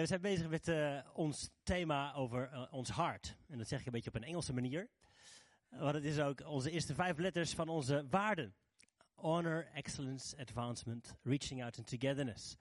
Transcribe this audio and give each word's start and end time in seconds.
We 0.00 0.06
zijn 0.06 0.20
bezig 0.20 0.48
met 0.48 0.68
uh, 0.68 0.98
ons 1.12 1.50
thema 1.62 2.14
over 2.14 2.52
uh, 2.52 2.72
ons 2.72 2.88
hart. 2.88 3.36
En 3.48 3.58
dat 3.58 3.68
zeg 3.68 3.80
ik 3.80 3.86
een 3.86 3.92
beetje 3.92 4.10
op 4.10 4.16
een 4.16 4.24
Engelse 4.24 4.52
manier. 4.52 4.88
Want 5.70 5.94
het 5.94 6.04
is 6.04 6.18
ook 6.18 6.46
onze 6.46 6.70
eerste 6.70 6.94
vijf 6.94 7.18
letters 7.18 7.54
van 7.54 7.68
onze 7.68 8.06
waarden. 8.10 8.54
Honor, 9.14 9.66
excellence, 9.66 10.36
advancement, 10.36 11.16
reaching 11.22 11.62
out 11.62 11.78
and 11.78 11.86
togetherness. 11.86 12.56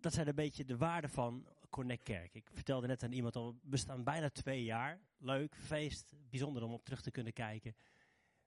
Dat 0.00 0.12
zijn 0.12 0.28
een 0.28 0.34
beetje 0.34 0.64
de 0.64 0.76
waarden 0.76 1.10
van 1.10 1.46
Connect 1.70 2.02
Kerk. 2.02 2.34
Ik 2.34 2.48
vertelde 2.52 2.86
net 2.86 3.02
aan 3.02 3.12
iemand 3.12 3.36
al, 3.36 3.52
we 3.52 3.68
bestaan 3.68 4.04
bijna 4.04 4.30
twee 4.30 4.64
jaar. 4.64 5.00
Leuk, 5.18 5.56
feest, 5.56 6.06
bijzonder 6.30 6.62
om 6.62 6.72
op 6.72 6.84
terug 6.84 7.00
te 7.00 7.10
kunnen 7.10 7.32
kijken. 7.32 7.74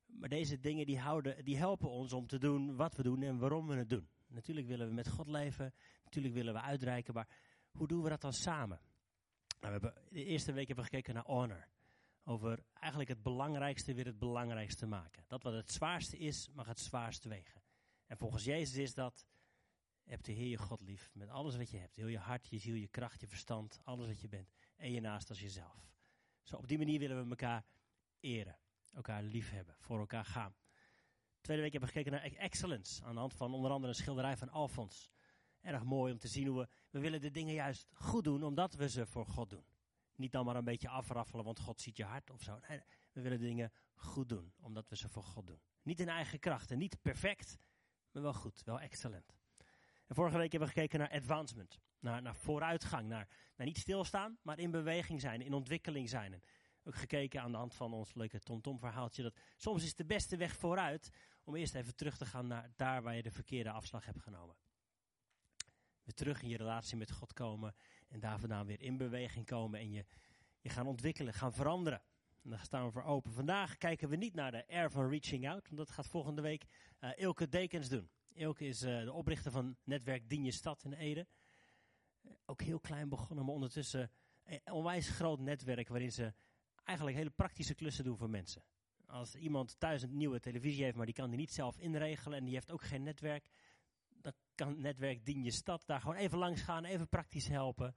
Maar 0.05 0.29
deze 0.29 0.59
dingen 0.59 0.85
die, 0.85 0.99
houden, 0.99 1.45
die 1.45 1.57
helpen 1.57 1.89
ons 1.89 2.13
om 2.13 2.27
te 2.27 2.37
doen 2.37 2.75
wat 2.75 2.95
we 2.95 3.03
doen 3.03 3.21
en 3.21 3.37
waarom 3.37 3.67
we 3.67 3.75
het 3.75 3.89
doen. 3.89 4.09
Natuurlijk 4.27 4.67
willen 4.67 4.87
we 4.87 4.93
met 4.93 5.09
God 5.09 5.27
leven, 5.27 5.73
natuurlijk 6.03 6.33
willen 6.33 6.53
we 6.53 6.61
uitreiken, 6.61 7.13
maar 7.13 7.27
hoe 7.71 7.87
doen 7.87 8.03
we 8.03 8.09
dat 8.09 8.21
dan 8.21 8.33
samen? 8.33 8.79
Nou, 9.59 9.79
we 9.79 9.87
hebben, 9.87 9.93
de 10.09 10.25
eerste 10.25 10.51
week 10.51 10.67
hebben 10.67 10.85
we 10.85 10.91
gekeken 10.91 11.13
naar 11.13 11.25
honor. 11.25 11.67
Over 12.23 12.63
eigenlijk 12.73 13.09
het 13.09 13.21
belangrijkste 13.21 13.93
weer 13.93 14.05
het 14.05 14.19
belangrijkste 14.19 14.85
maken. 14.85 15.23
Dat 15.27 15.43
wat 15.43 15.53
het 15.53 15.71
zwaarste 15.71 16.17
is, 16.17 16.49
mag 16.53 16.67
het 16.67 16.79
zwaarst 16.79 17.23
wegen. 17.23 17.61
En 18.05 18.17
volgens 18.17 18.43
Jezus 18.43 18.77
is 18.77 18.93
dat, 18.93 19.25
heb 20.03 20.23
de 20.23 20.31
Heer 20.31 20.47
je 20.47 20.57
God 20.57 20.81
lief 20.81 21.09
met 21.13 21.29
alles 21.29 21.55
wat 21.55 21.69
je 21.69 21.77
hebt. 21.77 21.95
Heel 21.95 22.07
je 22.07 22.17
hart, 22.17 22.47
je 22.47 22.57
ziel, 22.57 22.75
je 22.75 22.87
kracht, 22.87 23.21
je 23.21 23.27
verstand, 23.27 23.79
alles 23.83 24.07
wat 24.07 24.21
je 24.21 24.27
bent. 24.27 24.53
En 24.75 24.91
je 24.91 25.01
naast 25.01 25.29
als 25.29 25.39
jezelf. 25.39 25.91
Zo 26.43 26.55
op 26.55 26.67
die 26.67 26.77
manier 26.77 26.99
willen 26.99 27.23
we 27.23 27.29
elkaar 27.29 27.65
eren. 28.19 28.59
Elkaar 28.91 29.23
lief 29.23 29.49
hebben, 29.49 29.75
voor 29.79 29.99
elkaar 29.99 30.25
gaan. 30.25 30.55
Tweede 31.41 31.61
week 31.61 31.71
hebben 31.71 31.89
we 31.89 31.95
gekeken 31.95 32.19
naar 32.19 32.39
excellence. 32.39 33.03
Aan 33.03 33.13
de 33.13 33.19
hand 33.19 33.33
van 33.33 33.53
onder 33.53 33.71
andere 33.71 33.93
een 33.93 33.99
schilderij 33.99 34.37
van 34.37 34.49
Alfons. 34.49 35.09
Erg 35.61 35.83
mooi 35.83 36.11
om 36.11 36.19
te 36.19 36.27
zien 36.27 36.47
hoe 36.47 36.59
we, 36.59 36.67
we 36.89 36.99
willen 36.99 37.21
de 37.21 37.31
dingen 37.31 37.53
juist 37.53 37.87
goed 37.93 38.23
doen, 38.23 38.43
omdat 38.43 38.73
we 38.73 38.89
ze 38.89 39.05
voor 39.05 39.25
God 39.25 39.49
doen. 39.49 39.65
Niet 40.15 40.31
dan 40.31 40.45
maar 40.45 40.55
een 40.55 40.63
beetje 40.63 40.89
afraffelen, 40.89 41.45
want 41.45 41.59
God 41.59 41.81
ziet 41.81 41.97
je 41.97 42.03
hart 42.03 42.29
of 42.29 42.41
zo. 42.41 42.59
Nee, 42.67 42.81
we 43.11 43.21
willen 43.21 43.39
de 43.39 43.45
dingen 43.45 43.71
goed 43.93 44.29
doen, 44.29 44.53
omdat 44.59 44.89
we 44.89 44.95
ze 44.95 45.09
voor 45.09 45.23
God 45.23 45.47
doen. 45.47 45.61
Niet 45.83 45.99
in 45.99 46.09
eigen 46.09 46.39
kracht 46.39 46.71
en 46.71 46.77
niet 46.77 47.01
perfect, 47.01 47.57
maar 48.11 48.23
wel 48.23 48.33
goed, 48.33 48.61
wel 48.63 48.79
excellent. 48.79 49.35
En 50.07 50.15
vorige 50.15 50.37
week 50.37 50.51
hebben 50.51 50.69
we 50.69 50.73
gekeken 50.73 50.99
naar 50.99 51.09
advancement, 51.09 51.79
naar, 51.99 52.21
naar 52.21 52.35
vooruitgang, 52.35 53.07
naar, 53.07 53.27
naar 53.55 53.67
niet 53.67 53.77
stilstaan, 53.77 54.37
maar 54.41 54.59
in 54.59 54.71
beweging 54.71 55.21
zijn, 55.21 55.41
in 55.41 55.53
ontwikkeling 55.53 56.09
zijn. 56.09 56.43
Ook 56.83 56.95
gekeken 56.95 57.41
aan 57.41 57.51
de 57.51 57.57
hand 57.57 57.73
van 57.73 57.93
ons 57.93 58.13
leuke 58.13 58.39
TomTom 58.39 58.79
verhaaltje, 58.79 59.23
dat 59.23 59.39
soms 59.57 59.83
is 59.83 59.95
de 59.95 60.05
beste 60.05 60.37
weg 60.37 60.55
vooruit 60.55 61.09
om 61.43 61.55
eerst 61.55 61.75
even 61.75 61.95
terug 61.95 62.17
te 62.17 62.25
gaan 62.25 62.47
naar 62.47 62.71
daar 62.75 63.01
waar 63.01 63.15
je 63.15 63.21
de 63.21 63.31
verkeerde 63.31 63.71
afslag 63.71 64.05
hebt 64.05 64.21
genomen 64.21 64.55
terug 66.13 66.41
in 66.41 66.49
je 66.49 66.57
relatie 66.57 66.97
met 66.97 67.11
God 67.11 67.33
komen. 67.33 67.75
En 68.07 68.19
daar 68.19 68.39
vandaan 68.39 68.65
weer 68.65 68.81
in 68.81 68.97
beweging 68.97 69.45
komen 69.45 69.79
en 69.79 69.91
je, 69.91 70.05
je 70.59 70.69
gaan 70.69 70.87
ontwikkelen, 70.87 71.33
gaan 71.33 71.53
veranderen. 71.53 72.01
En 72.43 72.49
daar 72.49 72.63
staan 72.63 72.85
we 72.85 72.91
voor 72.91 73.03
open. 73.03 73.31
Vandaag 73.31 73.77
kijken 73.77 74.09
we 74.09 74.15
niet 74.15 74.33
naar 74.33 74.51
de 74.51 74.83
R 74.83 74.91
van 74.91 75.09
Reaching 75.09 75.49
Out, 75.49 75.65
want 75.65 75.77
dat 75.77 75.91
gaat 75.91 76.07
volgende 76.07 76.41
week 76.41 76.65
uh, 76.99 77.09
Ilke 77.15 77.49
Dekens 77.49 77.89
doen. 77.89 78.09
Ilke 78.33 78.65
is 78.65 78.83
uh, 78.83 79.03
de 79.03 79.11
oprichter 79.11 79.51
van 79.51 79.75
netwerk 79.83 80.29
Dien 80.29 80.43
je 80.43 80.51
Stad 80.51 80.83
in 80.83 80.93
Ede. 80.93 81.27
ook 82.45 82.61
heel 82.61 82.79
klein 82.79 83.09
begonnen, 83.09 83.45
maar 83.45 83.53
ondertussen 83.53 84.11
een 84.43 84.71
onwijs 84.71 85.09
groot 85.09 85.39
netwerk 85.39 85.87
waarin 85.87 86.11
ze 86.11 86.33
eigenlijk 86.83 87.17
hele 87.17 87.29
praktische 87.29 87.75
klussen 87.75 88.03
doen 88.03 88.17
voor 88.17 88.29
mensen. 88.29 88.63
Als 89.05 89.35
iemand 89.35 89.79
thuis 89.79 90.01
een 90.01 90.17
nieuwe 90.17 90.39
televisie 90.39 90.83
heeft, 90.83 90.95
maar 90.95 91.05
die 91.05 91.15
kan 91.15 91.29
die 91.29 91.39
niet 91.39 91.53
zelf 91.53 91.77
inregelen 91.77 92.37
en 92.37 92.43
die 92.45 92.53
heeft 92.53 92.71
ook 92.71 92.81
geen 92.81 93.03
netwerk, 93.03 93.49
netwerk 94.69 95.25
Dien 95.25 95.43
je 95.43 95.51
Stad 95.51 95.85
daar 95.85 96.01
gewoon 96.01 96.15
even 96.15 96.37
langs 96.37 96.61
gaan, 96.61 96.85
even 96.85 97.07
praktisch 97.07 97.47
helpen. 97.47 97.95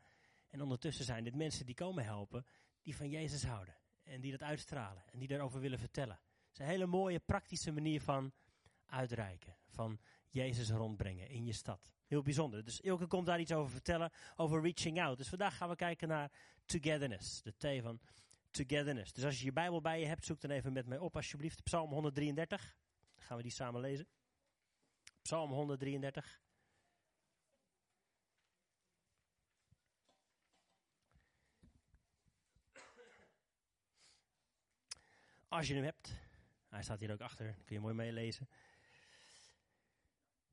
En 0.48 0.62
ondertussen 0.62 1.04
zijn 1.04 1.24
dit 1.24 1.34
mensen 1.34 1.66
die 1.66 1.74
komen 1.74 2.04
helpen, 2.04 2.46
die 2.82 2.96
van 2.96 3.08
Jezus 3.08 3.44
houden. 3.44 3.76
En 4.02 4.20
die 4.20 4.30
dat 4.30 4.42
uitstralen 4.42 5.02
en 5.12 5.18
die 5.18 5.28
daarover 5.28 5.60
willen 5.60 5.78
vertellen. 5.78 6.20
Het 6.46 6.52
is 6.52 6.58
een 6.58 6.72
hele 6.72 6.86
mooie 6.86 7.20
praktische 7.20 7.72
manier 7.72 8.00
van 8.00 8.32
uitreiken. 8.86 9.56
Van 9.68 10.00
Jezus 10.28 10.70
rondbrengen 10.70 11.28
in 11.28 11.44
je 11.44 11.52
stad. 11.52 11.92
Heel 12.06 12.22
bijzonder. 12.22 12.64
Dus 12.64 12.80
Ilke 12.80 13.06
komt 13.06 13.26
daar 13.26 13.40
iets 13.40 13.52
over 13.52 13.70
vertellen, 13.70 14.12
over 14.36 14.62
reaching 14.62 15.02
out. 15.02 15.16
Dus 15.16 15.28
vandaag 15.28 15.56
gaan 15.56 15.68
we 15.68 15.76
kijken 15.76 16.08
naar 16.08 16.32
togetherness. 16.64 17.42
De 17.42 17.54
T 17.56 17.82
van 17.82 18.00
togetherness. 18.50 19.12
Dus 19.12 19.24
als 19.24 19.38
je 19.38 19.44
je 19.44 19.52
Bijbel 19.52 19.80
bij 19.80 20.00
je 20.00 20.06
hebt, 20.06 20.24
zoek 20.24 20.40
dan 20.40 20.50
even 20.50 20.72
met 20.72 20.86
mij 20.86 20.98
op 20.98 21.16
alsjeblieft. 21.16 21.62
Psalm 21.62 21.90
133. 21.92 22.76
Dan 23.14 23.24
gaan 23.24 23.36
we 23.36 23.42
die 23.42 23.52
samen 23.52 23.80
lezen. 23.80 24.06
Psalm 25.22 25.50
133. 25.50 26.42
Als 35.54 35.66
je 35.66 35.74
hem 35.74 35.84
hebt, 35.84 36.14
hij 36.68 36.82
staat 36.82 37.00
hier 37.00 37.12
ook 37.12 37.20
achter, 37.20 37.54
kun 37.64 37.74
je 37.74 37.80
mooi 37.80 37.94
meelezen. 37.94 38.48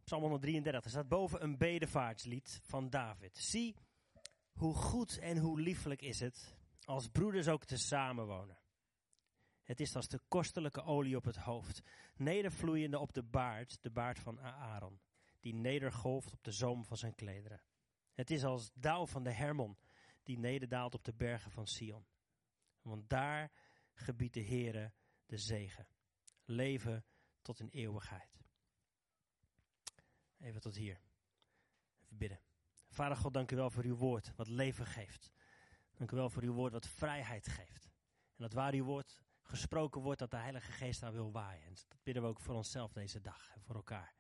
Psalm 0.04 0.22
133, 0.22 0.84
er 0.84 0.90
staat 0.90 1.08
boven 1.08 1.44
een 1.44 1.58
bedevaartslied 1.58 2.60
van 2.64 2.90
David. 2.90 3.38
Zie 3.38 3.76
hoe 4.54 4.74
goed 4.74 5.18
en 5.18 5.38
hoe 5.38 5.62
lieflijk 5.62 6.02
is 6.02 6.20
het 6.20 6.56
als 6.84 7.08
broeders 7.08 7.48
ook 7.48 7.66
te 7.66 7.78
samenwonen. 7.78 8.58
Het 9.64 9.80
is 9.80 9.96
als 9.96 10.08
de 10.08 10.20
kostelijke 10.28 10.84
olie 10.84 11.16
op 11.16 11.24
het 11.24 11.38
hoofd, 11.38 11.82
nedervloeiende 12.16 13.00
op 13.00 13.14
de 13.14 13.24
baard, 13.24 13.78
de 13.82 13.92
baard 13.92 14.20
van 14.20 14.40
Aaron, 14.40 15.00
die 15.40 15.54
nedergolft 15.54 16.34
op 16.34 16.44
de 16.44 16.52
zoom 16.52 16.86
van 16.86 16.98
zijn 16.98 17.16
klederen. 17.16 17.62
Het 18.14 18.32
is 18.32 18.44
als 18.44 18.72
dauw 18.74 19.06
van 19.06 19.24
de 19.24 19.32
Hermon, 19.32 19.78
die 20.24 20.40
nederdaalt 20.40 20.94
op 20.94 21.04
de 21.04 21.14
bergen 21.14 21.52
van 21.52 21.68
Sion. 21.68 22.06
Want 22.82 23.10
daar 23.10 23.52
gebiedt 23.94 24.34
de 24.34 24.44
Heere 24.44 24.94
de 25.26 25.38
zegen. 25.38 25.88
Leven 26.46 27.06
tot 27.42 27.60
in 27.60 27.70
eeuwigheid. 27.70 28.42
Even 30.38 30.62
tot 30.62 30.76
hier. 30.76 31.02
Even 32.00 32.18
bidden. 32.18 32.40
Vader 32.88 33.18
God, 33.18 33.34
dank 33.34 33.52
u 33.52 33.56
wel 33.56 33.70
voor 33.70 33.84
uw 33.84 33.96
woord, 33.96 34.36
wat 34.36 34.48
leven 34.48 34.86
geeft. 34.86 35.32
Dank 35.92 36.12
u 36.12 36.16
wel 36.16 36.30
voor 36.30 36.44
uw 36.44 36.54
woord, 36.54 36.72
wat 36.72 36.88
vrijheid 36.88 37.48
geeft. 37.48 37.86
En 38.36 38.44
dat 38.44 38.54
waar 38.54 38.74
uw 38.74 38.84
woord 38.84 39.22
gesproken 39.42 40.02
wordt, 40.02 40.20
dat 40.20 40.32
de 40.32 40.38
Heilige 40.38 40.72
Geest 40.72 41.00
daar 41.00 41.12
wil 41.12 41.32
waaien. 41.32 41.64
En 41.64 41.74
dat 41.74 42.04
bidden 42.04 42.24
we 42.24 42.30
ook 42.30 42.40
voor 42.40 42.56
onszelf 42.56 42.94
deze 42.94 43.22
dag 43.22 43.50
en 43.54 43.62
voor 43.62 43.76
elkaar. 43.76 44.16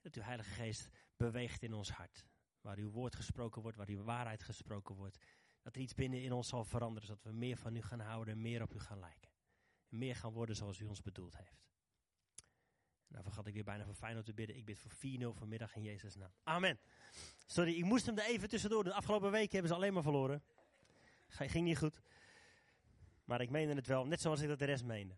Dat 0.00 0.14
uw 0.14 0.22
Heilige 0.22 0.50
Geest 0.50 0.88
beweegt 1.16 1.62
in 1.62 1.72
ons 1.72 1.90
hart. 1.90 2.26
Waar 2.60 2.76
uw 2.76 2.90
woord 2.90 3.16
gesproken 3.16 3.62
wordt, 3.62 3.76
waar 3.76 3.88
uw 3.88 4.02
waarheid 4.02 4.42
gesproken 4.42 4.94
wordt. 4.94 5.18
Dat 5.62 5.74
er 5.74 5.80
iets 5.80 5.94
binnen 5.94 6.22
in 6.22 6.32
ons 6.32 6.48
zal 6.48 6.64
veranderen, 6.64 7.08
zodat 7.08 7.22
we 7.22 7.32
meer 7.32 7.56
van 7.56 7.76
u 7.76 7.82
gaan 7.82 8.00
houden 8.00 8.34
en 8.34 8.40
meer 8.40 8.62
op 8.62 8.74
u 8.74 8.80
gaan 8.80 8.98
lijken. 8.98 9.30
En 9.88 9.98
meer 9.98 10.16
gaan 10.16 10.32
worden 10.32 10.56
zoals 10.56 10.78
u 10.78 10.84
ons 10.84 11.02
bedoeld 11.02 11.36
heeft. 11.36 11.60
Nou 13.08 13.22
vergat 13.24 13.46
ik 13.46 13.54
weer 13.54 13.64
bijna 13.64 13.84
voor 13.84 13.94
Feyenoord 13.94 14.24
te 14.24 14.34
bidden. 14.34 14.56
Ik 14.56 14.64
bid 14.64 14.78
voor 14.78 14.90
4-0 15.34 15.38
vanmiddag 15.38 15.76
in 15.76 15.82
Jezus' 15.82 16.16
naam. 16.16 16.32
Amen. 16.42 16.78
Sorry, 17.46 17.76
ik 17.76 17.84
moest 17.84 18.06
hem 18.06 18.18
er 18.18 18.24
even 18.24 18.48
tussendoor. 18.48 18.84
De 18.84 18.92
afgelopen 18.92 19.30
weken 19.30 19.50
hebben 19.52 19.68
ze 19.68 19.76
alleen 19.76 19.92
maar 19.92 20.02
verloren. 20.02 20.42
Ging 21.28 21.64
niet 21.64 21.78
goed. 21.78 22.00
Maar 23.24 23.40
ik 23.40 23.50
meende 23.50 23.74
het 23.74 23.86
wel, 23.86 24.06
net 24.06 24.20
zoals 24.20 24.40
ik 24.40 24.48
dat 24.48 24.58
de 24.58 24.64
rest 24.64 24.84
meende. 24.84 25.16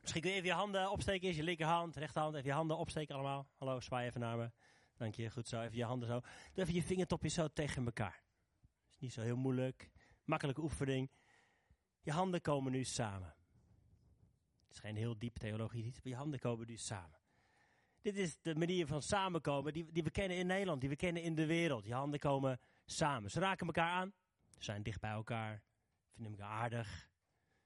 Misschien 0.00 0.22
kun 0.22 0.30
je 0.30 0.36
even 0.36 0.48
je 0.48 0.54
handen 0.54 0.90
opsteken. 0.90 1.28
Is 1.28 1.36
je 1.36 1.42
linkerhand, 1.42 1.96
rechterhand. 1.96 2.34
Even 2.34 2.48
je 2.48 2.54
handen 2.54 2.76
opsteken 2.76 3.14
allemaal. 3.14 3.48
Hallo, 3.56 3.80
zwaai 3.80 4.06
even 4.06 4.20
naar 4.20 4.36
me. 4.36 4.50
Dank 4.96 5.14
je, 5.14 5.30
goed 5.30 5.48
zo. 5.48 5.60
Even 5.60 5.76
je 5.76 5.84
handen 5.84 6.08
zo. 6.08 6.20
Doe 6.52 6.64
even 6.64 6.74
je 6.74 6.82
vingertopjes 6.82 7.34
zo 7.34 7.48
tegen 7.48 7.84
elkaar. 7.84 8.23
Is 8.94 9.00
niet 9.00 9.12
zo 9.12 9.20
heel 9.20 9.36
moeilijk. 9.36 9.90
Makkelijke 10.24 10.62
oefening. 10.62 11.10
Je 12.00 12.12
handen 12.12 12.40
komen 12.40 12.72
nu 12.72 12.84
samen. 12.84 13.34
Het 14.60 14.70
is 14.70 14.78
geen 14.78 14.96
heel 14.96 15.18
diep 15.18 15.38
theologisch 15.38 15.84
iets, 15.84 16.02
maar 16.02 16.12
je 16.12 16.18
handen 16.18 16.38
komen 16.38 16.66
nu 16.66 16.76
samen. 16.76 17.18
Dit 18.00 18.16
is 18.16 18.36
de 18.40 18.54
manier 18.54 18.86
van 18.86 19.02
samenkomen 19.02 19.72
die, 19.72 19.92
die 19.92 20.02
we 20.02 20.10
kennen 20.10 20.36
in 20.36 20.46
Nederland, 20.46 20.80
die 20.80 20.88
we 20.88 20.96
kennen 20.96 21.22
in 21.22 21.34
de 21.34 21.46
wereld. 21.46 21.84
Je 21.84 21.94
handen 21.94 22.20
komen 22.20 22.60
samen. 22.84 23.30
Ze 23.30 23.40
raken 23.40 23.66
elkaar 23.66 23.90
aan. 23.90 24.12
Ze 24.48 24.64
zijn 24.64 24.82
dicht 24.82 25.00
bij 25.00 25.10
elkaar. 25.10 25.62
Vinden 26.10 26.32
elkaar 26.32 26.50
aardig. 26.50 27.08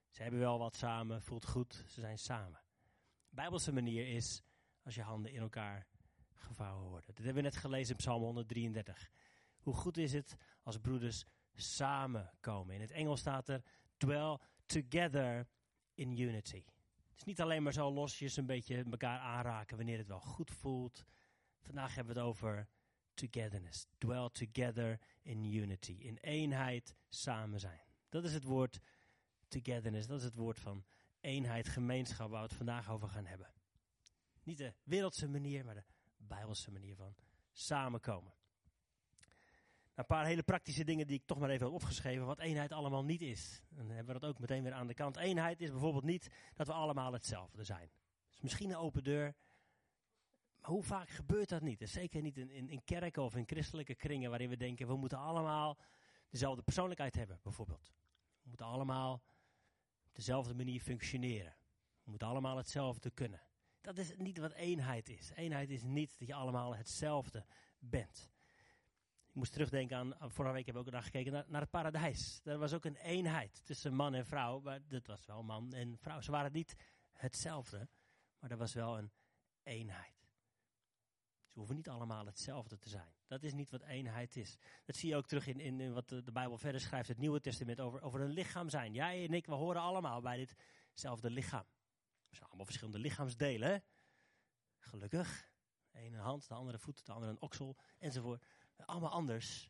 Ze 0.09 0.21
hebben 0.21 0.39
wel 0.39 0.59
wat 0.59 0.75
samen. 0.75 1.21
Voelt 1.21 1.45
goed. 1.45 1.83
Ze 1.87 1.99
zijn 1.99 2.19
samen. 2.19 2.61
De 3.29 3.35
Bijbelse 3.35 3.71
manier 3.71 4.07
is 4.15 4.41
als 4.83 4.95
je 4.95 5.01
handen 5.01 5.31
in 5.31 5.41
elkaar 5.41 5.87
gevouwen 6.33 6.89
worden. 6.89 7.07
Dat 7.07 7.25
hebben 7.25 7.43
we 7.43 7.49
net 7.49 7.57
gelezen 7.57 7.91
in 7.91 7.97
Psalm 7.97 8.23
133. 8.23 9.09
Hoe 9.59 9.73
goed 9.73 9.97
is 9.97 10.13
het 10.13 10.35
als 10.63 10.77
broeders 10.77 11.25
samenkomen. 11.53 12.75
In 12.75 12.81
het 12.81 12.91
Engels 12.91 13.19
staat 13.19 13.49
er 13.49 13.63
dwell 13.97 14.39
together 14.65 15.47
in 15.93 16.19
unity. 16.19 16.63
Het 17.09 17.17
is 17.17 17.23
niet 17.23 17.41
alleen 17.41 17.63
maar 17.63 17.73
zo 17.73 17.93
losjes 17.93 18.37
een 18.37 18.45
beetje 18.45 18.83
elkaar 18.83 19.19
aanraken 19.19 19.77
wanneer 19.77 19.97
het 19.97 20.07
wel 20.07 20.19
goed 20.19 20.51
voelt. 20.51 21.05
Vandaag 21.61 21.95
hebben 21.95 22.13
we 22.13 22.19
het 22.19 22.29
over 22.29 22.67
togetherness. 23.13 23.87
Dwell 23.97 24.29
together 24.29 24.99
in 25.21 25.43
unity. 25.43 25.91
In 25.91 26.17
eenheid 26.17 26.95
samen 27.09 27.59
zijn. 27.59 27.81
Dat 28.09 28.23
is 28.23 28.33
het 28.33 28.43
woord 28.43 28.79
togetherness. 29.47 30.07
Dat 30.07 30.19
is 30.19 30.25
het 30.25 30.35
woord 30.35 30.59
van 30.59 30.85
eenheid, 31.19 31.67
gemeenschap 31.67 32.29
waar 32.29 32.41
we 32.41 32.47
het 32.47 32.57
vandaag 32.57 32.89
over 32.89 33.09
gaan 33.09 33.25
hebben. 33.25 33.53
Niet 34.43 34.57
de 34.57 34.73
wereldse 34.83 35.27
manier, 35.27 35.65
maar 35.65 35.75
de 35.75 35.83
bijbelse 36.17 36.71
manier 36.71 36.95
van 36.95 37.15
samenkomen. 37.51 38.33
Een 39.99 40.05
paar 40.05 40.25
hele 40.25 40.43
praktische 40.43 40.83
dingen 40.83 41.07
die 41.07 41.17
ik 41.17 41.25
toch 41.25 41.39
maar 41.39 41.49
even 41.49 41.65
heb 41.65 41.75
opgeschreven, 41.75 42.25
wat 42.25 42.39
eenheid 42.39 42.71
allemaal 42.71 43.03
niet 43.03 43.21
is. 43.21 43.61
Dan 43.69 43.89
hebben 43.89 44.13
we 44.13 44.19
dat 44.19 44.29
ook 44.29 44.39
meteen 44.39 44.63
weer 44.63 44.73
aan 44.73 44.87
de 44.87 44.93
kant. 44.93 45.17
Eenheid 45.17 45.61
is 45.61 45.71
bijvoorbeeld 45.71 46.03
niet 46.03 46.29
dat 46.53 46.67
we 46.67 46.73
allemaal 46.73 47.13
hetzelfde 47.13 47.63
zijn. 47.63 47.89
is 48.31 48.41
misschien 48.41 48.69
een 48.69 48.75
open 48.75 49.03
deur, 49.03 49.35
maar 50.59 50.69
hoe 50.69 50.83
vaak 50.83 51.09
gebeurt 51.09 51.49
dat 51.49 51.61
niet? 51.61 51.81
zeker 51.89 52.21
niet 52.21 52.37
in, 52.37 52.49
in, 52.49 52.69
in 52.69 52.83
kerken 52.83 53.23
of 53.23 53.35
in 53.35 53.47
christelijke 53.47 53.95
kringen 53.95 54.29
waarin 54.29 54.49
we 54.49 54.57
denken, 54.57 54.87
we 54.87 54.95
moeten 54.95 55.17
allemaal 55.17 55.77
dezelfde 56.29 56.61
persoonlijkheid 56.61 57.15
hebben, 57.15 57.39
bijvoorbeeld. 57.43 57.93
We 58.41 58.47
moeten 58.47 58.65
allemaal 58.65 59.13
op 60.05 60.15
dezelfde 60.15 60.53
manier 60.53 60.81
functioneren. 60.81 61.55
We 62.03 62.09
moeten 62.09 62.27
allemaal 62.27 62.57
hetzelfde 62.57 63.09
kunnen. 63.11 63.41
Dat 63.81 63.97
is 63.97 64.15
niet 64.17 64.37
wat 64.37 64.53
eenheid 64.53 65.09
is. 65.09 65.31
Eenheid 65.35 65.69
is 65.69 65.83
niet 65.83 66.19
dat 66.19 66.27
je 66.27 66.33
allemaal 66.33 66.75
hetzelfde 66.75 67.45
bent. 67.79 68.29
Moest 69.39 69.51
terugdenken 69.51 69.97
aan, 69.97 70.31
vorige 70.31 70.53
week 70.53 70.65
hebben 70.65 70.83
we 70.83 70.89
ook 70.89 70.93
naar 70.93 71.03
gekeken 71.03 71.31
naar, 71.31 71.45
naar 71.47 71.61
het 71.61 71.69
paradijs. 71.69 72.41
Er 72.43 72.57
was 72.57 72.73
ook 72.73 72.85
een 72.85 72.95
eenheid 72.95 73.65
tussen 73.65 73.93
man 73.93 74.13
en 74.13 74.25
vrouw. 74.25 74.59
Maar 74.59 74.79
dat 74.87 75.07
was 75.07 75.25
wel 75.25 75.43
man 75.43 75.73
en 75.73 75.97
vrouw. 75.97 76.21
Ze 76.21 76.31
waren 76.31 76.51
niet 76.51 76.75
hetzelfde, 77.11 77.89
maar 78.39 78.51
er 78.51 78.57
was 78.57 78.73
wel 78.73 78.97
een 78.97 79.11
eenheid. 79.63 80.29
Ze 81.47 81.57
hoeven 81.57 81.75
niet 81.75 81.89
allemaal 81.89 82.25
hetzelfde 82.25 82.77
te 82.77 82.89
zijn. 82.89 83.13
Dat 83.27 83.43
is 83.43 83.53
niet 83.53 83.71
wat 83.71 83.81
eenheid 83.81 84.35
is. 84.35 84.57
Dat 84.85 84.95
zie 84.95 85.09
je 85.09 85.15
ook 85.15 85.27
terug 85.27 85.47
in, 85.47 85.59
in, 85.59 85.93
wat 85.93 86.09
de, 86.09 86.31
Bijbel 86.31 86.57
verder 86.57 86.81
schrijft, 86.81 87.07
het 87.07 87.17
Nieuwe 87.17 87.39
Testament, 87.39 87.79
over, 87.79 88.01
over 88.01 88.21
een 88.21 88.31
lichaam 88.31 88.69
zijn. 88.69 88.93
Jij 88.93 89.25
en 89.25 89.33
ik, 89.33 89.45
we 89.45 89.53
horen 89.53 89.81
allemaal 89.81 90.21
bij 90.21 90.47
ditzelfde 90.91 91.29
lichaam. 91.29 91.65
We 92.29 92.35
zijn 92.35 92.47
allemaal 92.47 92.65
verschillende 92.65 92.99
lichaamsdelen. 92.99 93.83
Gelukkig. 94.77 95.47
De 95.91 95.99
ene 95.99 96.17
hand, 96.17 96.47
de 96.47 96.53
andere 96.53 96.79
voet, 96.79 97.05
de 97.05 97.11
andere 97.11 97.31
een 97.31 97.41
oksel, 97.41 97.77
enzovoort. 97.97 98.45
Allemaal 98.85 99.11
anders. 99.11 99.69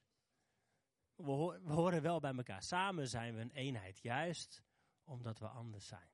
We, 1.15 1.59
we 1.63 1.73
horen 1.73 2.01
wel 2.01 2.19
bij 2.19 2.33
elkaar. 2.33 2.63
Samen 2.63 3.07
zijn 3.07 3.35
we 3.35 3.41
een 3.41 3.51
eenheid, 3.51 3.99
juist 3.99 4.63
omdat 5.03 5.39
we 5.39 5.47
anders 5.47 5.87
zijn. 5.87 6.09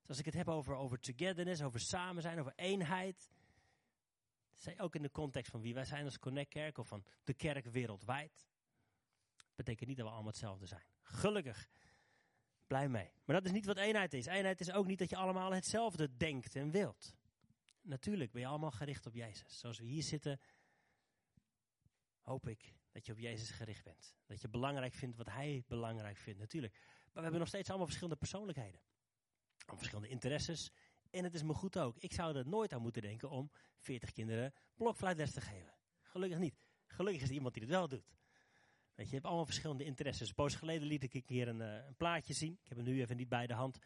Dus 0.00 0.08
als 0.08 0.18
ik 0.18 0.24
het 0.24 0.34
heb 0.34 0.48
over, 0.48 0.74
over 0.74 1.00
togetherness, 1.00 1.62
over 1.62 1.80
samen 1.80 2.22
zijn, 2.22 2.40
over 2.40 2.52
eenheid, 2.56 3.30
ook 4.76 4.94
in 4.94 5.02
de 5.02 5.10
context 5.10 5.50
van 5.50 5.60
wie 5.60 5.74
wij 5.74 5.84
zijn 5.84 6.04
als 6.04 6.18
Connect 6.18 6.48
Kerk 6.48 6.78
of 6.78 6.88
van 6.88 7.04
de 7.24 7.34
kerk 7.34 7.66
wereldwijd. 7.66 8.48
Betekent 9.54 9.88
niet 9.88 9.96
dat 9.96 10.06
we 10.06 10.12
allemaal 10.12 10.30
hetzelfde 10.30 10.66
zijn. 10.66 10.86
Gelukkig. 11.02 11.68
Blij 12.66 12.88
mee. 12.88 13.12
Maar 13.24 13.36
dat 13.36 13.44
is 13.44 13.52
niet 13.52 13.66
wat 13.66 13.76
eenheid 13.76 14.14
is. 14.14 14.26
Eenheid 14.26 14.60
is 14.60 14.72
ook 14.72 14.86
niet 14.86 14.98
dat 14.98 15.10
je 15.10 15.16
allemaal 15.16 15.52
hetzelfde 15.52 16.16
denkt 16.16 16.56
en 16.56 16.70
wilt. 16.70 17.16
Natuurlijk 17.80 18.32
ben 18.32 18.40
je 18.40 18.46
allemaal 18.46 18.70
gericht 18.70 19.06
op 19.06 19.14
Jezus. 19.14 19.58
Zoals 19.58 19.78
we 19.78 19.84
hier 19.84 20.02
zitten, 20.02 20.40
hoop 22.24 22.48
ik 22.48 22.74
dat 22.90 23.06
je 23.06 23.12
op 23.12 23.18
Jezus 23.18 23.50
gericht 23.50 23.84
bent. 23.84 24.14
Dat 24.26 24.40
je 24.40 24.48
belangrijk 24.48 24.94
vindt 24.94 25.16
wat 25.16 25.30
Hij 25.30 25.62
belangrijk 25.66 26.16
vindt, 26.16 26.40
natuurlijk. 26.40 26.72
Maar 26.74 27.12
we 27.12 27.20
hebben 27.20 27.40
nog 27.40 27.48
steeds 27.48 27.68
allemaal 27.68 27.86
verschillende 27.86 28.18
persoonlijkheden. 28.18 28.80
Verschillende 29.56 30.08
interesses, 30.08 30.70
en 31.14 31.24
het 31.24 31.34
is 31.34 31.42
me 31.42 31.54
goed 31.54 31.78
ook. 31.78 31.96
Ik 31.98 32.12
zou 32.12 32.36
er 32.36 32.48
nooit 32.48 32.72
aan 32.72 32.82
moeten 32.82 33.02
denken 33.02 33.30
om 33.30 33.50
40 33.78 34.12
kinderen 34.12 34.52
blokfluitles 34.74 35.32
te 35.32 35.40
geven. 35.40 35.74
Gelukkig 36.02 36.38
niet. 36.38 36.56
Gelukkig 36.86 37.22
is 37.22 37.28
er 37.28 37.34
iemand 37.34 37.54
die 37.54 37.62
het 37.62 37.72
wel 37.72 37.88
doet. 37.88 38.14
Weet 38.94 39.06
je, 39.06 39.06
je 39.06 39.14
hebt 39.14 39.26
allemaal 39.26 39.44
verschillende 39.44 39.84
interesses. 39.84 40.32
Poos 40.32 40.54
geleden 40.54 40.86
liet 40.86 41.02
ik 41.02 41.14
een 41.14 41.24
keer 41.24 41.48
een, 41.48 41.60
uh, 41.60 41.86
een, 41.86 41.96
plaatje 41.96 42.32
zien. 42.32 42.52
Ik 42.52 42.68
heb 42.68 42.76
hem 42.76 42.86
nu 42.86 43.00
even 43.00 43.16
niet 43.16 43.28
bij 43.28 43.46
de 43.46 43.54
hand. 43.54 43.78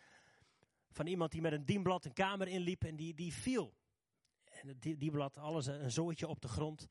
Van 0.91 1.07
iemand 1.07 1.33
die 1.33 1.41
met 1.41 1.53
een 1.53 1.65
dienblad 1.65 2.05
een 2.05 2.13
kamer 2.13 2.49
inliep 2.49 2.85
en 2.85 2.97
die, 2.97 3.15
die 3.15 3.33
viel. 3.33 3.75
En 4.45 4.69
het 4.69 4.83
dienblad, 4.83 5.37
alles 5.37 5.67
een 5.67 5.91
zooitje 5.91 6.29
op 6.29 6.41
de 6.41 6.49
grond. 6.49 6.89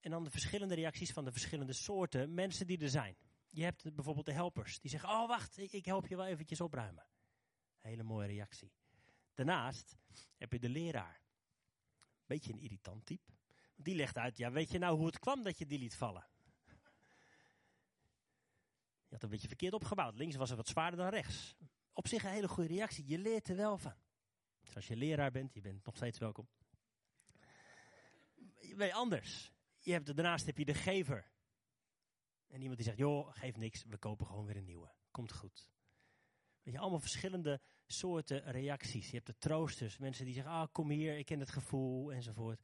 En 0.00 0.10
dan 0.10 0.24
de 0.24 0.30
verschillende 0.30 0.74
reacties 0.74 1.12
van 1.12 1.24
de 1.24 1.32
verschillende 1.32 1.72
soorten 1.72 2.34
mensen 2.34 2.66
die 2.66 2.78
er 2.78 2.88
zijn. 2.88 3.16
Je 3.50 3.62
hebt 3.62 3.94
bijvoorbeeld 3.94 4.26
de 4.26 4.32
helpers. 4.32 4.80
Die 4.80 4.90
zeggen, 4.90 5.08
oh 5.08 5.28
wacht, 5.28 5.58
ik, 5.58 5.84
help 5.84 6.06
je 6.06 6.16
wel 6.16 6.26
eventjes 6.26 6.60
opruimen. 6.60 7.06
Hele 7.80 8.02
mooie 8.02 8.26
reactie. 8.26 8.72
Daarnaast 9.34 9.96
heb 10.36 10.52
je 10.52 10.58
de 10.58 10.68
leraar. 10.68 11.20
Beetje 12.26 12.52
een 12.52 12.60
irritant 12.60 13.06
type. 13.06 13.32
Die 13.76 13.94
legt 13.94 14.16
uit, 14.16 14.36
ja 14.36 14.50
weet 14.50 14.70
je 14.70 14.78
nou 14.78 14.96
hoe 14.96 15.06
het 15.06 15.18
kwam 15.18 15.42
dat 15.42 15.58
je 15.58 15.66
die 15.66 15.78
liet 15.78 15.96
vallen? 15.96 16.26
Je 19.08 19.14
had 19.14 19.22
een 19.22 19.30
beetje 19.30 19.48
verkeerd 19.48 19.72
opgebouwd. 19.72 20.14
Links 20.14 20.36
was 20.36 20.48
het 20.48 20.58
wat 20.58 20.68
zwaarder 20.68 21.00
dan 21.00 21.08
rechts. 21.08 21.56
Op 21.92 22.08
zich 22.08 22.24
een 22.24 22.30
hele 22.30 22.48
goede 22.48 22.68
reactie. 22.68 23.06
Je 23.06 23.18
leert 23.18 23.48
er 23.48 23.56
wel 23.56 23.78
van. 23.78 23.94
Dus 24.60 24.74
als 24.74 24.86
je 24.86 24.96
leraar 24.96 25.30
bent, 25.30 25.54
je 25.54 25.60
bent 25.60 25.84
nog 25.84 25.96
steeds 25.96 26.18
welkom. 26.18 26.48
Je 28.76 28.94
anders. 28.94 29.52
Je 29.78 29.92
hebt, 29.92 30.06
daarnaast 30.06 30.46
heb 30.46 30.58
je 30.58 30.64
de 30.64 30.74
gever. 30.74 31.30
En 32.46 32.60
iemand 32.60 32.76
die 32.76 32.86
zegt, 32.86 32.98
joh, 32.98 33.28
geef 33.30 33.56
niks, 33.56 33.84
we 33.84 33.98
kopen 33.98 34.26
gewoon 34.26 34.46
weer 34.46 34.56
een 34.56 34.64
nieuwe. 34.64 34.92
Komt 35.10 35.32
goed. 35.32 35.70
Weet 36.62 36.74
je, 36.74 36.80
allemaal 36.80 37.00
verschillende 37.00 37.60
soorten 37.86 38.50
reacties. 38.50 39.06
Je 39.06 39.14
hebt 39.14 39.26
de 39.26 39.38
troosters, 39.38 39.98
mensen 39.98 40.24
die 40.24 40.34
zeggen, 40.34 40.52
ah, 40.52 40.68
kom 40.72 40.90
hier, 40.90 41.18
ik 41.18 41.26
ken 41.26 41.40
het 41.40 41.50
gevoel, 41.50 42.12
enzovoort. 42.12 42.60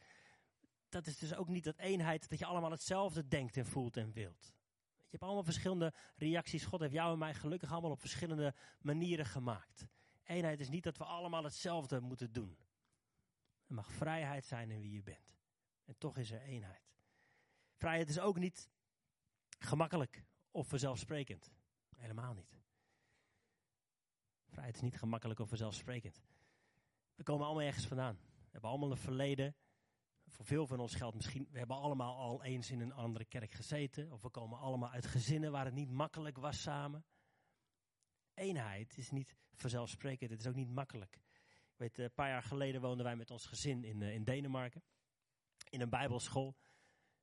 Dat 0.89 1.07
is 1.07 1.19
dus 1.19 1.35
ook 1.35 1.49
niet 1.49 1.65
dat 1.65 1.79
eenheid, 1.79 2.29
dat 2.29 2.39
je 2.39 2.45
allemaal 2.45 2.71
hetzelfde 2.71 3.29
denkt 3.29 3.57
en 3.57 3.67
voelt 3.67 3.97
en 3.97 4.13
wilt. 4.13 4.53
Je 4.97 5.11
hebt 5.11 5.23
allemaal 5.23 5.45
verschillende 5.45 5.93
reacties. 6.17 6.65
God 6.65 6.81
heeft 6.81 6.93
jou 6.93 7.13
en 7.13 7.19
mij 7.19 7.35
gelukkig 7.35 7.73
allemaal 7.73 7.91
op 7.91 8.01
verschillende 8.01 8.55
manieren 8.81 9.27
gemaakt. 9.27 9.87
Eenheid 10.25 10.61
is 10.61 10.69
niet 10.69 10.83
dat 10.83 10.97
we 10.97 11.05
allemaal 11.05 11.45
hetzelfde 11.45 12.01
moeten 12.01 12.33
doen. 12.33 12.59
Er 13.67 13.75
mag 13.75 13.93
vrijheid 13.93 14.45
zijn 14.45 14.71
in 14.71 14.81
wie 14.81 14.93
je 14.93 15.03
bent. 15.03 15.39
En 15.85 15.95
toch 15.99 16.17
is 16.17 16.31
er 16.31 16.41
eenheid. 16.41 16.94
Vrijheid 17.75 18.09
is 18.09 18.19
ook 18.19 18.39
niet 18.39 18.71
gemakkelijk 19.59 20.25
of 20.51 20.69
vanzelfsprekend. 20.69 21.53
Helemaal 21.97 22.35
niet. 22.35 22.59
Vrijheid 24.47 24.77
is 24.77 24.83
niet 24.83 24.99
gemakkelijk 24.99 25.41
of 25.41 25.49
vanzelfsprekend. 25.49 26.23
We 27.15 27.23
komen 27.23 27.47
allemaal 27.47 27.67
ergens 27.67 27.87
vandaan. 27.87 28.15
We 28.15 28.51
hebben 28.51 28.71
allemaal 28.71 28.91
een 28.91 28.97
verleden. 28.97 29.57
Voor 30.27 30.45
veel 30.45 30.67
van 30.67 30.81
ons 30.81 30.95
geldt 30.95 31.17
misschien, 31.17 31.49
we 31.51 31.59
hebben 31.59 31.77
allemaal 31.77 32.17
al 32.17 32.43
eens 32.43 32.71
in 32.71 32.81
een 32.81 32.93
andere 32.93 33.25
kerk 33.25 33.53
gezeten. 33.53 34.13
Of 34.13 34.23
we 34.23 34.31
komen 34.31 34.59
allemaal 34.59 34.91
uit 34.91 35.07
gezinnen 35.07 35.53
waar 35.53 35.65
het 35.65 35.75
niet 35.75 35.91
makkelijk 35.91 36.37
was 36.37 36.63
samen. 36.63 37.05
Eenheid 38.35 38.97
is 38.99 39.11
niet 39.11 39.37
vanzelfsprekend, 39.53 40.31
het 40.31 40.41
is 40.41 40.47
ook 40.47 40.55
niet 40.55 40.71
makkelijk. 40.71 41.21
Ik 41.73 41.79
weet, 41.81 41.99
een 41.99 42.15
paar 42.15 42.29
jaar 42.29 42.43
geleden 42.43 42.81
woonden 42.81 43.05
wij 43.05 43.17
met 43.17 43.31
ons 43.31 43.47
gezin 43.47 43.85
in, 43.85 44.01
uh, 44.01 44.15
in 44.15 44.25
Denemarken. 44.25 44.83
In 45.71 45.81
een 45.81 45.91
bijbelschool. 45.91 46.57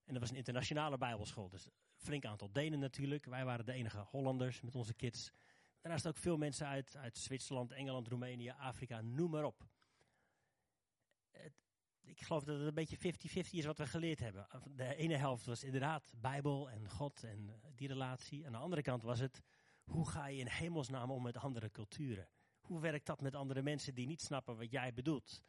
En 0.06 0.14
dat 0.14 0.22
was 0.22 0.30
een 0.32 0.38
internationale 0.38 0.98
bijbelschool. 0.98 1.50
Dus 1.50 1.68
flink 1.96 2.26
aantal 2.26 2.52
Denen 2.52 2.80
natuurlijk. 2.80 3.26
Wij 3.26 3.46
waren 3.46 3.66
de 3.66 3.74
enige 3.74 4.00
Hollanders 4.00 4.62
met 4.62 4.76
onze 4.76 4.94
kids. 4.94 5.32
Daarnaast 5.82 6.08
ook 6.08 6.18
veel 6.18 6.38
mensen 6.38 6.68
uit, 6.68 6.96
uit 6.96 7.18
Zwitserland, 7.18 7.72
Engeland, 7.72 8.08
Roemenië, 8.08 8.50
Afrika, 8.50 9.02
noem 9.02 9.32
maar 9.32 9.44
op. 9.44 9.70
Ik 12.02 12.22
geloof 12.22 12.44
dat 12.44 12.58
het 12.58 12.68
een 12.68 12.74
beetje 12.74 13.46
50-50 13.46 13.50
is 13.52 13.66
wat 13.66 13.78
we 13.78 13.88
geleerd 13.88 14.20
hebben. 14.20 14.48
De 14.76 14.96
ene 14.96 15.16
helft 15.16 15.46
was 15.46 15.64
inderdaad 15.64 16.14
Bijbel 16.16 16.70
en 16.70 16.90
God 16.90 17.24
en 17.24 17.62
die 17.76 17.88
relatie. 17.88 18.46
Aan 18.46 18.52
de 18.52 18.58
andere 18.58 18.82
kant 18.82 19.04
was 19.04 19.20
het, 19.20 19.42
hoe 19.84 20.10
ga 20.10 20.28
je 20.28 20.40
in 20.40 20.48
hemelsnaam 20.48 21.12
om 21.12 21.24
met 21.24 21.38
andere 21.38 21.72
culturen? 21.72 22.30
Hoe 22.60 22.80
werkt 22.80 23.06
dat 23.06 23.22
met 23.22 23.36
andere 23.36 23.62
mensen 23.62 23.94
die 23.94 24.08
niet 24.08 24.22
snappen 24.22 24.58
wat 24.58 24.72
jij 24.72 24.94
bedoelt? 24.94 25.42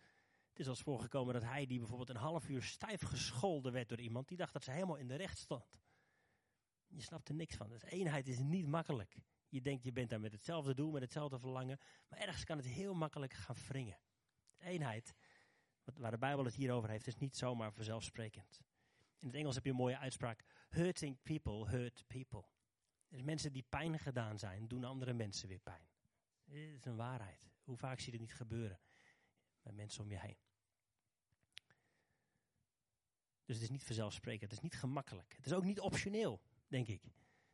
Het 0.52 0.60
is 0.60 0.68
als 0.68 0.82
voorgekomen 0.82 1.34
dat 1.34 1.42
hij 1.42 1.66
die 1.66 1.78
bijvoorbeeld 1.78 2.08
een 2.08 2.16
half 2.16 2.48
uur 2.48 2.62
stijf 2.62 3.00
gescholden 3.02 3.72
werd 3.72 3.88
door 3.88 4.00
iemand 4.00 4.28
die 4.28 4.36
dacht 4.36 4.52
dat 4.52 4.64
ze 4.64 4.70
helemaal 4.70 4.96
in 4.96 5.08
de 5.08 5.14
recht 5.14 5.38
stond. 5.38 5.80
Je 6.86 7.02
snapt 7.02 7.28
er 7.28 7.34
niks 7.34 7.56
van. 7.56 7.68
Dus 7.68 7.82
eenheid 7.82 8.28
is 8.28 8.38
niet 8.38 8.66
makkelijk. 8.66 9.16
Je 9.48 9.60
denkt, 9.60 9.84
je 9.84 9.92
bent 9.92 10.10
daar 10.10 10.20
met 10.20 10.32
hetzelfde 10.32 10.74
doel, 10.74 10.90
met 10.90 11.02
hetzelfde 11.02 11.38
verlangen. 11.38 11.78
Maar 12.08 12.18
ergens 12.18 12.44
kan 12.44 12.56
het 12.56 12.66
heel 12.66 12.94
makkelijk 12.94 13.32
gaan 13.32 13.56
wringen. 13.68 13.98
Eenheid, 14.58 15.14
waar 15.84 16.10
de 16.10 16.18
Bijbel 16.18 16.44
het 16.44 16.54
hier 16.54 16.72
over 16.72 16.88
heeft, 16.88 17.06
is 17.06 17.16
niet 17.16 17.36
zomaar 17.36 17.72
vanzelfsprekend. 17.72 18.60
In 19.18 19.26
het 19.26 19.36
Engels 19.36 19.54
heb 19.54 19.64
je 19.64 19.70
een 19.70 19.76
mooie 19.76 19.98
uitspraak. 19.98 20.44
Hurting 20.68 21.22
people 21.22 21.68
hurt 21.68 22.04
people. 22.06 22.44
Dus 23.08 23.22
mensen 23.22 23.52
die 23.52 23.66
pijn 23.68 23.98
gedaan 23.98 24.38
zijn, 24.38 24.68
doen 24.68 24.84
andere 24.84 25.12
mensen 25.12 25.48
weer 25.48 25.60
pijn. 25.60 25.88
Dit 26.44 26.74
is 26.74 26.84
een 26.84 26.96
waarheid. 26.96 27.50
Hoe 27.62 27.76
vaak 27.76 27.98
zie 27.98 28.12
je 28.12 28.18
het 28.18 28.20
niet 28.20 28.36
gebeuren 28.36 28.80
met 29.62 29.74
mensen 29.74 30.02
om 30.02 30.10
je 30.10 30.18
heen? 30.18 30.41
Dus 33.52 33.60
het 33.60 33.70
is 33.70 33.76
niet 33.76 33.86
vanzelfsprekend. 33.86 34.50
Het 34.50 34.52
is 34.52 34.60
niet 34.60 34.80
gemakkelijk. 34.80 35.34
Het 35.36 35.46
is 35.46 35.52
ook 35.52 35.64
niet 35.64 35.80
optioneel, 35.80 36.40
denk 36.68 36.88
ik. 36.88 37.02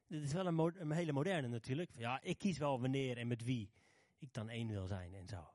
Dit 0.07 0.23
is 0.23 0.33
wel 0.33 0.47
een, 0.47 0.91
hele 0.91 1.13
moderne 1.13 1.49
natuurlijk. 1.49 1.91
Ja, 1.97 2.21
ik 2.23 2.39
kies 2.39 2.59
wel 2.59 2.81
wanneer 2.81 3.17
en 3.17 3.27
met 3.27 3.45
wie 3.45 3.71
ik 4.19 4.33
dan 4.33 4.49
één 4.49 4.69
wil 4.69 4.87
zijn 4.87 5.15
en 5.15 5.29
zo. 5.29 5.51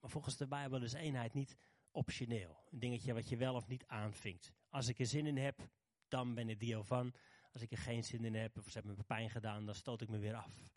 Maar 0.00 0.10
volgens 0.10 0.36
de 0.36 0.46
Bijbel 0.46 0.82
is 0.82 0.92
eenheid 0.92 1.34
niet 1.34 1.56
optioneel. 1.90 2.64
Een 2.70 2.78
dingetje 2.78 3.12
wat 3.12 3.28
je 3.28 3.36
wel 3.36 3.54
of 3.54 3.68
niet 3.68 3.86
aanvinkt. 3.86 4.52
Als 4.68 4.88
ik 4.88 4.98
er 4.98 5.06
zin 5.06 5.26
in 5.26 5.36
heb, 5.36 5.68
dan 6.08 6.34
ben 6.34 6.48
ik 6.48 6.60
deel 6.60 6.84
van. 6.84 7.14
Als 7.52 7.62
ik 7.62 7.70
er 7.70 7.78
geen 7.78 8.04
zin 8.04 8.24
in 8.24 8.34
heb, 8.34 8.58
of 8.58 8.64
ze 8.64 8.78
hebben 8.78 8.96
me 8.96 9.02
pijn 9.02 9.30
gedaan, 9.30 9.66
dan 9.66 9.74
stoot 9.74 10.00
ik 10.00 10.08
me 10.08 10.18
weer 10.18 10.34
af. 10.34 10.68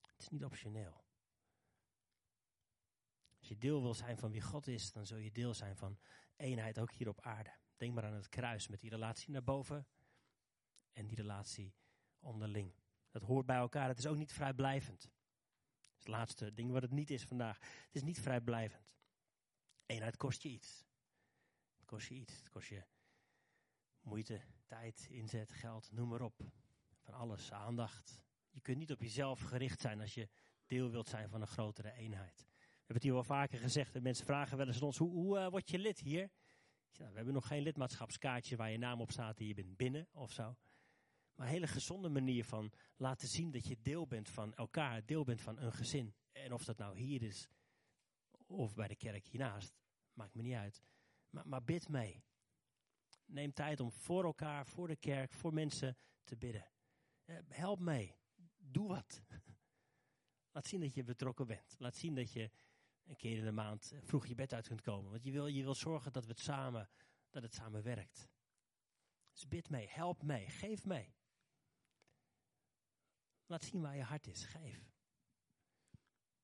Het 0.00 0.20
is 0.20 0.28
niet 0.28 0.44
optioneel. 0.44 1.04
Als 3.38 3.48
je 3.48 3.58
deel 3.58 3.82
wil 3.82 3.94
zijn 3.94 4.18
van 4.18 4.30
wie 4.30 4.40
God 4.40 4.66
is, 4.66 4.92
dan 4.92 5.06
zul 5.06 5.18
je 5.18 5.32
deel 5.32 5.54
zijn 5.54 5.76
van 5.76 5.98
eenheid 6.36 6.78
ook 6.78 6.92
hier 6.92 7.08
op 7.08 7.20
aarde. 7.20 7.54
Denk 7.76 7.94
maar 7.94 8.04
aan 8.04 8.12
het 8.12 8.28
kruis 8.28 8.68
met 8.68 8.80
die 8.80 8.90
relatie 8.90 9.30
naar 9.30 9.44
boven 9.44 9.86
en 10.92 11.06
die 11.06 11.16
relatie 11.16 11.74
onderling. 12.18 12.74
Dat 13.10 13.22
hoort 13.22 13.46
bij 13.46 13.56
elkaar. 13.56 13.88
Het 13.88 13.98
is 13.98 14.06
ook 14.06 14.16
niet 14.16 14.32
vrijblijvend. 14.32 15.10
Het 15.96 16.08
laatste 16.08 16.54
ding 16.54 16.70
wat 16.70 16.82
het 16.82 16.90
niet 16.90 17.10
is 17.10 17.24
vandaag. 17.24 17.58
Het 17.60 17.94
is 17.94 18.02
niet 18.02 18.20
vrijblijvend. 18.20 18.96
Eenheid 19.86 20.16
kost 20.16 20.42
je 20.42 20.48
iets. 20.48 20.84
Kost 21.84 22.08
je 22.08 22.14
iets. 22.14 22.36
Het 22.36 22.48
kost 22.48 22.68
je 22.68 22.84
moeite, 24.00 24.40
tijd, 24.66 25.06
inzet, 25.10 25.50
geld, 25.50 25.92
noem 25.92 26.08
maar 26.08 26.20
op. 26.20 26.40
Van 27.00 27.14
alles, 27.14 27.52
aandacht. 27.52 28.22
Je 28.50 28.60
kunt 28.60 28.78
niet 28.78 28.92
op 28.92 29.00
jezelf 29.00 29.40
gericht 29.40 29.80
zijn 29.80 30.00
als 30.00 30.14
je 30.14 30.28
deel 30.66 30.90
wilt 30.90 31.08
zijn 31.08 31.28
van 31.28 31.40
een 31.40 31.46
grotere 31.46 31.92
eenheid. 31.92 32.46
Hebben 32.86 32.94
het 32.94 33.02
hier 33.02 33.12
wel 33.12 33.38
vaker 33.38 33.58
gezegd. 33.58 33.94
En 33.94 34.02
mensen 34.02 34.26
vragen 34.26 34.56
wel 34.56 34.66
eens 34.66 34.76
aan 34.76 34.82
ons, 34.82 34.98
hoe, 34.98 35.10
hoe 35.10 35.38
uh, 35.38 35.48
word 35.48 35.70
je 35.70 35.78
lid 35.78 35.98
hier? 35.98 36.30
Ja, 36.90 37.08
we 37.08 37.16
hebben 37.16 37.34
nog 37.34 37.46
geen 37.46 37.62
lidmaatschapskaartje 37.62 38.56
waar 38.56 38.70
je 38.70 38.78
naam 38.78 39.00
op 39.00 39.10
staat 39.10 39.38
en 39.38 39.46
je 39.46 39.54
bent 39.54 39.76
binnen 39.76 40.08
of 40.12 40.32
zo. 40.32 40.56
Maar 41.34 41.46
een 41.46 41.52
hele 41.52 41.66
gezonde 41.66 42.08
manier 42.08 42.44
van 42.44 42.72
laten 42.96 43.28
zien 43.28 43.50
dat 43.50 43.66
je 43.66 43.76
deel 43.82 44.06
bent 44.06 44.28
van 44.28 44.54
elkaar, 44.54 45.04
deel 45.04 45.24
bent 45.24 45.40
van 45.40 45.58
een 45.58 45.72
gezin. 45.72 46.14
En 46.32 46.52
of 46.52 46.64
dat 46.64 46.78
nou 46.78 46.98
hier 46.98 47.22
is 47.22 47.48
of 48.46 48.74
bij 48.74 48.88
de 48.88 48.96
kerk 48.96 49.26
hiernaast, 49.26 49.74
maakt 50.12 50.34
me 50.34 50.42
niet 50.42 50.54
uit. 50.54 50.82
Maar, 51.30 51.48
maar 51.48 51.64
bid 51.64 51.88
mee. 51.88 52.24
Neem 53.24 53.52
tijd 53.52 53.80
om 53.80 53.92
voor 53.92 54.24
elkaar, 54.24 54.66
voor 54.66 54.88
de 54.88 54.96
kerk, 54.96 55.32
voor 55.32 55.54
mensen 55.54 55.96
te 56.24 56.36
bidden. 56.36 56.70
Eh, 57.24 57.36
help 57.48 57.78
mee. 57.78 58.16
Doe 58.56 58.88
wat. 58.88 59.22
Laat 60.52 60.66
zien 60.66 60.80
dat 60.80 60.94
je 60.94 61.04
betrokken 61.04 61.46
bent. 61.46 61.74
Laat 61.78 61.96
zien 61.96 62.14
dat 62.14 62.32
je 62.32 62.50
een 63.06 63.16
keer 63.16 63.38
in 63.38 63.44
de 63.44 63.52
maand 63.52 63.92
vroeg 64.00 64.26
je 64.26 64.34
bed 64.34 64.52
uit 64.52 64.66
kunt 64.66 64.80
komen. 64.80 65.10
Want 65.10 65.24
je 65.24 65.32
wil, 65.32 65.46
je 65.46 65.62
wil 65.62 65.74
zorgen 65.74 66.12
dat, 66.12 66.24
we 66.24 66.30
het 66.30 66.40
samen, 66.40 66.88
dat 67.30 67.42
het 67.42 67.54
samen 67.54 67.82
werkt. 67.82 68.28
Dus 69.32 69.48
bid 69.48 69.70
mee, 69.70 69.88
help 69.88 70.22
mee, 70.22 70.48
geef 70.48 70.84
mee. 70.84 71.14
Laat 73.46 73.64
zien 73.64 73.80
waar 73.80 73.96
je 73.96 74.02
hart 74.02 74.26
is, 74.26 74.44
geef. 74.44 74.94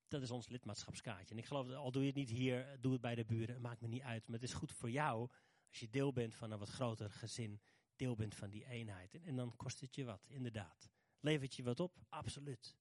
Dat 0.09 0.23
is 0.23 0.31
ons 0.31 0.49
lidmaatschapskaartje. 0.49 1.35
En 1.35 1.41
ik 1.41 1.47
geloof, 1.47 1.71
al 1.71 1.93
doe 1.93 2.03
je 2.03 2.09
het 2.09 2.17
niet 2.17 2.31
hier, 2.31 2.81
doe 2.81 2.93
het 2.93 3.01
bij 3.01 3.15
de 3.15 3.25
buren. 3.25 3.61
Maakt 3.61 3.81
me 3.81 3.89
niet 3.89 4.03
uit. 4.03 4.27
Maar 4.27 4.41
het 4.41 4.49
is 4.49 4.55
goed 4.55 4.73
voor 4.73 4.91
jou 4.91 5.31
als 5.69 5.81
je 5.81 5.91
deel 5.91 6.13
bent 6.13 6.35
van 6.35 6.51
een 6.51 6.59
wat 6.59 6.69
groter 6.69 7.11
gezin. 7.11 7.61
Deel 7.97 8.15
bent 8.15 8.35
van 8.35 8.51
die 8.51 8.67
eenheid. 8.67 9.15
En, 9.15 9.23
en 9.23 9.37
dan 9.37 9.57
kost 9.57 9.81
het 9.81 9.95
je 9.95 10.05
wat, 10.05 10.27
inderdaad. 10.29 10.91
Levert 11.21 11.55
je 11.55 11.63
wat 11.63 11.81
op? 11.81 11.99
Absoluut. 12.09 12.77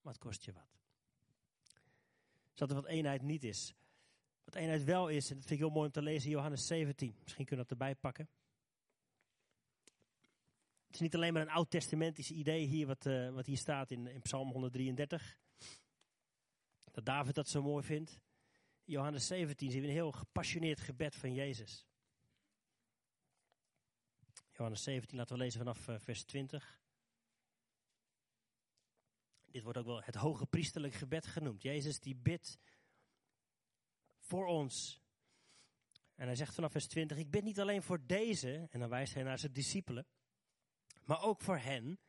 Maar 0.00 0.12
het 0.12 0.22
kost 0.22 0.44
je 0.44 0.52
wat. 0.52 0.81
Zodat 2.52 2.76
er 2.76 2.82
wat 2.82 2.90
eenheid 2.90 3.22
niet 3.22 3.44
is. 3.44 3.74
Wat 4.44 4.54
eenheid 4.54 4.84
wel 4.84 5.08
is, 5.08 5.30
en 5.30 5.36
dat 5.36 5.46
vind 5.46 5.60
ik 5.60 5.66
heel 5.66 5.74
mooi 5.74 5.86
om 5.86 5.92
te 5.92 6.02
lezen, 6.02 6.30
Johannes 6.30 6.66
17. 6.66 7.16
Misschien 7.22 7.44
kunnen 7.44 7.64
we 7.64 7.70
dat 7.70 7.80
erbij 7.80 7.94
pakken. 7.94 8.28
Het 10.86 10.94
is 10.94 11.00
niet 11.00 11.14
alleen 11.14 11.32
maar 11.32 11.42
een 11.42 11.50
oud-testamentisch 11.50 12.30
idee 12.30 12.66
hier, 12.66 12.86
wat, 12.86 13.06
uh, 13.06 13.30
wat 13.30 13.46
hier 13.46 13.56
staat 13.56 13.90
in, 13.90 14.06
in 14.06 14.20
Psalm 14.20 14.50
133. 14.50 15.38
Dat 16.90 17.04
David 17.04 17.34
dat 17.34 17.48
zo 17.48 17.62
mooi 17.62 17.84
vindt. 17.84 18.20
Johannes 18.84 19.26
17 19.26 19.70
zien 19.70 19.80
we 19.80 19.86
een 19.86 19.92
heel 19.92 20.12
gepassioneerd 20.12 20.80
gebed 20.80 21.16
van 21.16 21.34
Jezus. 21.34 21.86
Johannes 24.50 24.82
17, 24.82 25.16
laten 25.16 25.36
we 25.36 25.42
lezen 25.42 25.58
vanaf 25.58 25.88
uh, 25.88 25.98
vers 25.98 26.22
20. 26.22 26.80
Dit 29.52 29.62
wordt 29.62 29.78
ook 29.78 29.86
wel 29.86 30.02
het 30.02 30.14
hoge 30.14 30.46
priesterlijk 30.46 30.94
gebed 30.94 31.26
genoemd. 31.26 31.62
Jezus 31.62 32.00
die 32.00 32.16
bidt 32.16 32.58
voor 34.18 34.46
ons. 34.46 35.00
En 36.14 36.26
hij 36.26 36.36
zegt 36.36 36.54
vanaf 36.54 36.72
vers 36.72 36.86
20, 36.86 37.16
ik 37.16 37.30
bid 37.30 37.44
niet 37.44 37.60
alleen 37.60 37.82
voor 37.82 38.06
deze, 38.06 38.68
en 38.70 38.80
dan 38.80 38.88
wijst 38.88 39.14
hij 39.14 39.22
naar 39.22 39.38
zijn 39.38 39.52
discipelen, 39.52 40.06
maar 41.04 41.22
ook 41.22 41.40
voor 41.40 41.58
hen 41.58 42.00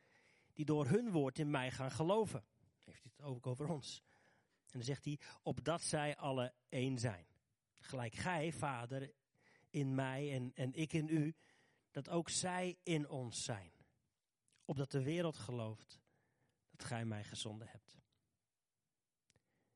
die 0.52 0.64
door 0.64 0.86
hun 0.86 1.10
woord 1.10 1.38
in 1.38 1.50
mij 1.50 1.70
gaan 1.70 1.90
geloven. 1.90 2.44
Heeft 2.84 3.02
hij 3.02 3.12
het 3.16 3.26
ook 3.26 3.46
over 3.46 3.68
ons. 3.68 4.02
En 4.66 4.72
dan 4.72 4.82
zegt 4.82 5.04
hij, 5.04 5.18
opdat 5.42 5.82
zij 5.82 6.16
alle 6.16 6.54
één 6.68 6.98
zijn. 6.98 7.26
Gelijk 7.78 8.14
gij, 8.14 8.52
vader, 8.52 9.12
in 9.70 9.94
mij 9.94 10.32
en, 10.32 10.52
en 10.54 10.72
ik 10.72 10.92
in 10.92 11.08
u, 11.08 11.34
dat 11.90 12.08
ook 12.08 12.28
zij 12.28 12.78
in 12.82 13.08
ons 13.08 13.44
zijn. 13.44 13.72
Opdat 14.64 14.90
de 14.90 15.02
wereld 15.02 15.36
gelooft 15.36 16.02
dat 16.76 16.86
gij 16.86 17.04
mij 17.04 17.24
gezonden 17.24 17.68
hebt. 17.68 17.98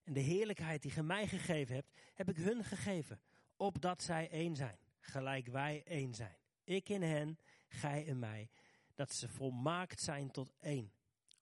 En 0.03 0.13
de 0.13 0.21
heerlijkheid 0.21 0.83
die 0.83 0.91
gij 0.91 1.03
mij 1.03 1.29
gegeven 1.29 1.75
hebt, 1.75 2.01
heb 2.15 2.29
ik 2.29 2.37
hun 2.37 2.65
gegeven, 2.65 3.21
opdat 3.57 4.03
zij 4.03 4.31
één 4.31 4.57
zijn, 4.57 4.79
gelijk 5.01 5.47
wij 5.47 5.83
één 5.85 6.15
zijn. 6.15 6.37
Ik 6.65 6.89
in 6.89 7.03
hen, 7.03 7.39
gij 7.69 8.03
in 8.05 8.19
mij, 8.19 8.51
dat 8.95 9.13
ze 9.13 9.29
volmaakt 9.29 10.01
zijn 10.01 10.31
tot 10.31 10.53
één. 10.61 10.93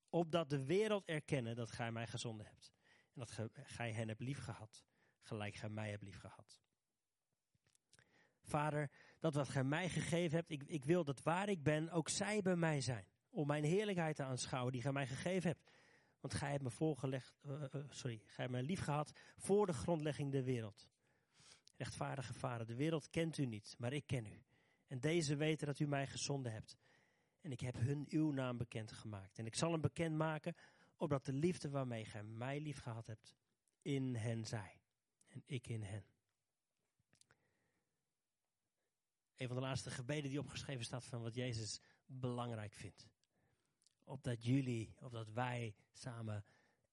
Opdat 0.09 0.51
de 0.51 0.65
wereld 0.65 1.05
erkennen 1.05 1.57
dat 1.57 1.71
gij 1.71 1.93
mij 1.93 2.07
gezonden 2.07 2.47
hebt. 2.47 2.73
En 3.13 3.21
dat 3.21 3.51
gij 3.53 3.93
hen 3.93 4.09
hebt 4.09 4.21
liefgehad, 4.21 4.85
gelijk 5.21 5.55
gij 5.55 5.69
mij 5.69 5.91
hebt 5.91 6.03
liefgehad. 6.03 6.61
Vader, 8.43 8.91
dat 9.19 9.35
wat 9.35 9.49
gij 9.49 9.65
mij 9.65 9.89
gegeven 9.89 10.37
hebt, 10.37 10.51
ik, 10.51 10.63
ik 10.63 10.85
wil 10.85 11.05
dat 11.05 11.23
waar 11.23 11.49
ik 11.49 11.63
ben, 11.63 11.91
ook 11.91 12.09
zij 12.09 12.43
bij 12.43 12.57
mij 12.57 12.81
zijn 12.81 13.07
om 13.37 13.47
mijn 13.47 13.65
heerlijkheid 13.65 14.17
te 14.17 14.23
aanschouwen 14.23 14.73
die 14.73 14.83
gij 14.83 14.93
mij 14.93 15.07
gegeven 15.07 15.51
hebt. 15.51 15.71
Want 16.21 16.35
gij 16.35 16.51
hebt 16.51 16.63
me 16.63 16.71
voorgelegd, 16.71 17.39
uh, 17.43 17.53
uh, 17.53 17.85
sorry, 17.89 18.17
gij 18.17 18.35
hebt 18.45 18.51
mij 18.51 18.63
lief 18.63 18.81
gehad 18.81 19.13
voor 19.37 19.67
de 19.67 19.73
grondlegging 19.73 20.33
der 20.33 20.45
wereld. 20.45 20.89
Rechtvaardige 21.77 22.35
vader, 22.35 22.67
de 22.67 22.75
wereld 22.75 23.11
kent 23.11 23.39
u 23.39 23.47
niet, 23.47 23.75
maar 23.79 23.93
ik 23.93 24.07
ken 24.07 24.27
u. 24.27 24.43
En 24.87 25.01
deze 25.01 25.37
weten 25.37 25.67
dat 25.67 25.79
u 25.79 25.87
mij 25.87 26.07
gezonden 26.07 26.53
hebt. 26.53 26.77
En 27.41 27.53
ik 27.53 27.61
heb 27.61 27.75
hun 27.79 28.07
uw 28.09 28.31
naam 28.31 28.57
bekend 28.57 28.93
gemaakt. 28.93 29.39
En 29.39 29.47
ik 29.47 29.55
zal 29.55 29.73
hem 29.73 29.81
bekend 29.81 30.17
maken, 30.17 30.55
opdat 30.97 31.25
de 31.25 31.33
liefde 31.33 31.71
waarmee 31.71 32.05
gij 32.05 32.23
mij 32.23 32.61
lief 32.61 32.79
gehad 32.79 33.07
hebt, 33.07 33.35
in 33.83 34.15
hen 34.15 34.45
zij. 34.45 34.81
En 35.29 35.43
ik 35.47 35.69
in 35.69 35.83
hen. 35.83 36.05
Een 39.37 39.47
van 39.47 39.57
de 39.57 39.63
laatste 39.63 39.91
gebeden 39.91 40.31
die 40.31 40.41
opgeschreven 40.41 40.85
staat 40.85 41.05
van 41.05 41.23
wat 41.23 41.35
Jezus 41.35 41.81
belangrijk 42.07 42.73
vindt 42.73 43.15
opdat 44.07 44.45
jullie, 44.45 44.95
opdat 44.99 45.33
wij 45.33 45.75
samen 45.93 46.45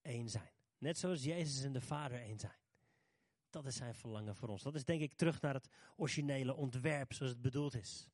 één 0.02 0.30
zijn. 0.30 0.52
Net 0.78 0.98
zoals 0.98 1.24
Jezus 1.24 1.64
en 1.64 1.74
de 1.74 1.82
Vader 1.82 2.20
één 2.20 2.40
zijn. 2.40 2.58
Dat 3.50 3.66
is 3.66 3.76
zijn 3.76 3.96
verlangen 3.96 4.36
voor 4.36 4.50
ons. 4.50 4.64
Dat 4.64 4.76
is 4.76 4.86
denk 4.86 5.02
ik 5.02 5.14
terug 5.14 5.42
naar 5.42 5.54
het 5.54 5.70
originele 5.96 6.56
ontwerp 6.56 7.14
zoals 7.14 7.32
het 7.32 7.42
bedoeld 7.42 7.76
is. 7.76 8.08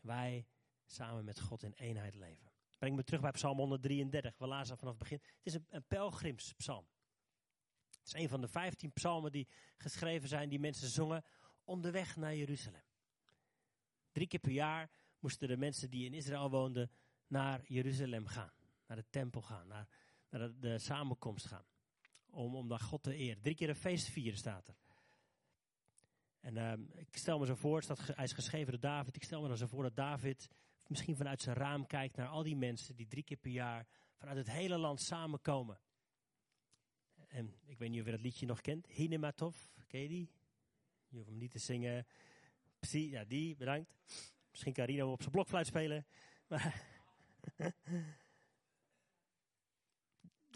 Wij 0.00 0.46
samen 0.86 1.24
met 1.24 1.40
God 1.40 1.62
in 1.62 1.72
eenheid 1.72 2.14
leven. 2.14 2.52
Breng 2.78 2.96
me 2.96 3.04
terug 3.04 3.20
bij 3.20 3.30
Psalm 3.30 3.58
133. 3.58 4.38
We 4.38 4.46
lazen 4.46 4.78
vanaf 4.78 4.92
het 4.92 5.02
begin. 5.02 5.18
Het 5.18 5.46
is 5.46 5.54
een, 5.54 5.66
een 5.68 5.84
pelgrimspsalm. 5.86 6.86
Het 7.98 8.06
is 8.06 8.12
een 8.12 8.28
van 8.28 8.40
de 8.40 8.48
vijftien 8.48 8.92
psalmen 8.92 9.32
die 9.32 9.48
geschreven 9.76 10.28
zijn, 10.28 10.48
die 10.48 10.58
mensen 10.58 10.88
zongen 10.88 11.24
onderweg 11.64 12.16
naar 12.16 12.36
Jeruzalem. 12.36 12.84
Drie 14.12 14.26
keer 14.26 14.40
per 14.40 14.52
jaar 14.52 14.90
moesten 15.18 15.48
de 15.48 15.56
mensen 15.56 15.90
die 15.90 16.04
in 16.04 16.14
Israël 16.14 16.50
woonden 16.50 16.90
naar 17.26 17.62
Jeruzalem 17.66 18.26
gaan. 18.26 18.52
Naar 18.86 18.96
de 18.96 19.06
tempel 19.10 19.42
gaan. 19.42 19.66
Naar, 19.66 19.88
naar 20.30 20.58
de, 20.60 20.78
samenkomst 20.78 21.46
gaan. 21.46 21.64
Om, 22.30 22.56
om 22.56 22.68
daar 22.68 22.80
God 22.80 23.02
te 23.02 23.14
eren. 23.14 23.42
Drie 23.42 23.54
keer 23.54 23.68
een 23.68 23.74
feest 23.74 24.08
vieren 24.08 24.38
staat 24.38 24.68
er. 24.68 24.76
En 26.40 26.56
uh, 26.56 26.72
ik 26.94 27.16
stel 27.16 27.38
me 27.38 27.46
zo 27.46 27.54
voor, 27.54 27.82
staat, 27.82 28.06
hij 28.06 28.24
is 28.24 28.32
geschreven 28.32 28.70
door 28.70 28.80
David. 28.80 29.16
Ik 29.16 29.24
stel 29.24 29.42
me 29.42 29.48
dan 29.48 29.56
zo 29.56 29.66
voor 29.66 29.82
dat 29.82 29.96
David 29.96 30.48
misschien 30.86 31.16
vanuit 31.16 31.42
zijn 31.42 31.56
raam 31.56 31.86
kijkt 31.86 32.16
naar 32.16 32.28
al 32.28 32.42
die 32.42 32.56
mensen 32.56 32.96
die 32.96 33.06
drie 33.06 33.22
keer 33.22 33.36
per 33.36 33.50
jaar 33.50 33.86
vanuit 34.16 34.36
het 34.36 34.50
hele 34.50 34.78
land 34.78 35.00
samenkomen. 35.00 35.80
En 37.28 37.54
ik 37.64 37.78
weet 37.78 37.90
niet 37.90 38.00
of 38.00 38.06
je 38.06 38.12
dat 38.12 38.20
liedje 38.20 38.46
nog 38.46 38.60
kent. 38.60 38.86
Hinematov, 38.86 39.56
ken 39.86 40.00
je 40.00 40.08
die? 40.08 40.30
Je 41.08 41.16
hoeft 41.16 41.28
hem 41.28 41.38
niet 41.38 41.50
te 41.50 41.58
zingen. 41.58 42.06
Ja 42.90 43.24
die, 43.24 43.56
bedankt. 43.56 43.94
Misschien 44.50 44.72
kan 44.72 44.84
Rino 44.84 45.12
op 45.12 45.20
zijn 45.20 45.32
blokfluit 45.32 45.66
spelen. 45.66 46.06
Maar 46.48 46.94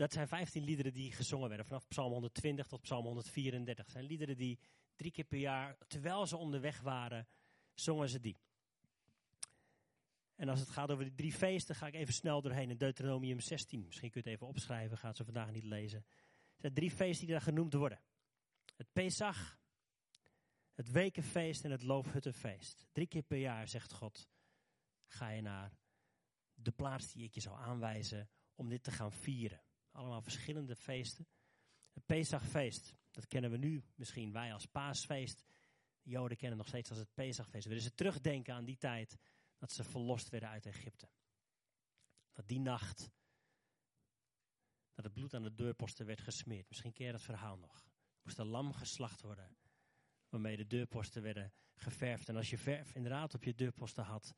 dat 0.00 0.12
zijn 0.12 0.28
15 0.28 0.62
liederen 0.62 0.92
die 0.92 1.12
gezongen 1.12 1.48
werden, 1.48 1.66
vanaf 1.66 1.88
Psalm 1.88 2.12
120 2.12 2.66
tot 2.66 2.80
Psalm 2.80 3.04
134. 3.04 3.84
Dat 3.84 3.92
zijn 3.92 4.04
liederen 4.04 4.36
die 4.36 4.58
drie 4.96 5.10
keer 5.10 5.24
per 5.24 5.38
jaar, 5.38 5.76
terwijl 5.86 6.26
ze 6.26 6.36
onderweg 6.36 6.80
waren, 6.80 7.28
zongen 7.74 8.08
ze 8.08 8.20
die. 8.20 8.40
En 10.34 10.48
als 10.48 10.60
het 10.60 10.68
gaat 10.68 10.90
over 10.90 11.04
die 11.04 11.14
drie 11.14 11.32
feesten, 11.32 11.74
ga 11.74 11.86
ik 11.86 11.94
even 11.94 12.14
snel 12.14 12.40
doorheen 12.42 12.70
in 12.70 12.76
Deuteronomium 12.76 13.40
16. 13.40 13.84
Misschien 13.84 14.10
kun 14.10 14.20
je 14.24 14.28
het 14.28 14.36
even 14.36 14.48
opschrijven, 14.48 14.98
gaat 14.98 15.16
ze 15.16 15.24
vandaag 15.24 15.50
niet 15.50 15.64
lezen. 15.64 15.98
Er 15.98 16.60
zijn 16.60 16.74
drie 16.74 16.90
feesten 16.90 17.26
die 17.26 17.34
daar 17.34 17.44
genoemd 17.44 17.72
worden. 17.72 18.00
Het 18.76 18.92
Pesach, 18.92 19.58
het 20.74 20.90
Wekenfeest 20.90 21.64
en 21.64 21.70
het 21.70 21.82
Loofhuttenfeest. 21.82 22.86
Drie 22.92 23.06
keer 23.06 23.22
per 23.22 23.38
jaar, 23.38 23.68
zegt 23.68 23.92
God, 23.92 24.28
ga 25.06 25.28
je 25.30 25.42
naar 25.42 25.79
de 26.62 26.70
plaats 26.70 27.12
die 27.12 27.24
ik 27.24 27.34
je 27.34 27.40
zou 27.40 27.58
aanwijzen 27.58 28.28
om 28.54 28.68
dit 28.68 28.82
te 28.82 28.90
gaan 28.90 29.12
vieren. 29.12 29.62
Allemaal 29.90 30.22
verschillende 30.22 30.76
feesten. 30.76 31.28
Het 31.92 32.06
Pesachfeest, 32.06 32.94
dat 33.10 33.26
kennen 33.26 33.50
we 33.50 33.56
nu 33.56 33.84
misschien 33.94 34.32
wij 34.32 34.52
als 34.52 34.66
paasfeest. 34.66 35.44
De 36.02 36.10
Joden 36.10 36.36
kennen 36.36 36.58
nog 36.58 36.68
steeds 36.68 36.90
als 36.90 36.98
het 36.98 37.14
Pesachfeest. 37.14 37.62
We 37.62 37.68
willen 37.68 37.84
ze 37.84 37.94
terugdenken 37.94 38.54
aan 38.54 38.64
die 38.64 38.76
tijd 38.76 39.18
dat 39.58 39.72
ze 39.72 39.84
verlost 39.84 40.28
werden 40.28 40.48
uit 40.48 40.66
Egypte. 40.66 41.08
Dat 42.32 42.48
die 42.48 42.60
nacht, 42.60 43.10
dat 44.94 45.04
het 45.04 45.14
bloed 45.14 45.34
aan 45.34 45.42
de 45.42 45.54
deurposten 45.54 46.06
werd 46.06 46.20
gesmeerd. 46.20 46.68
Misschien 46.68 46.92
ken 46.92 47.06
je 47.06 47.12
dat 47.12 47.22
verhaal 47.22 47.56
nog. 47.56 47.84
Er 47.84 48.20
moest 48.22 48.38
een 48.38 48.46
lam 48.46 48.72
geslacht 48.72 49.20
worden, 49.20 49.56
waarmee 50.28 50.56
de 50.56 50.66
deurposten 50.66 51.22
werden 51.22 51.52
geverfd. 51.74 52.28
En 52.28 52.36
als 52.36 52.50
je 52.50 52.58
verf 52.58 52.94
inderdaad 52.94 53.34
op 53.34 53.44
je 53.44 53.54
deurposten 53.54 54.04
had, 54.04 54.34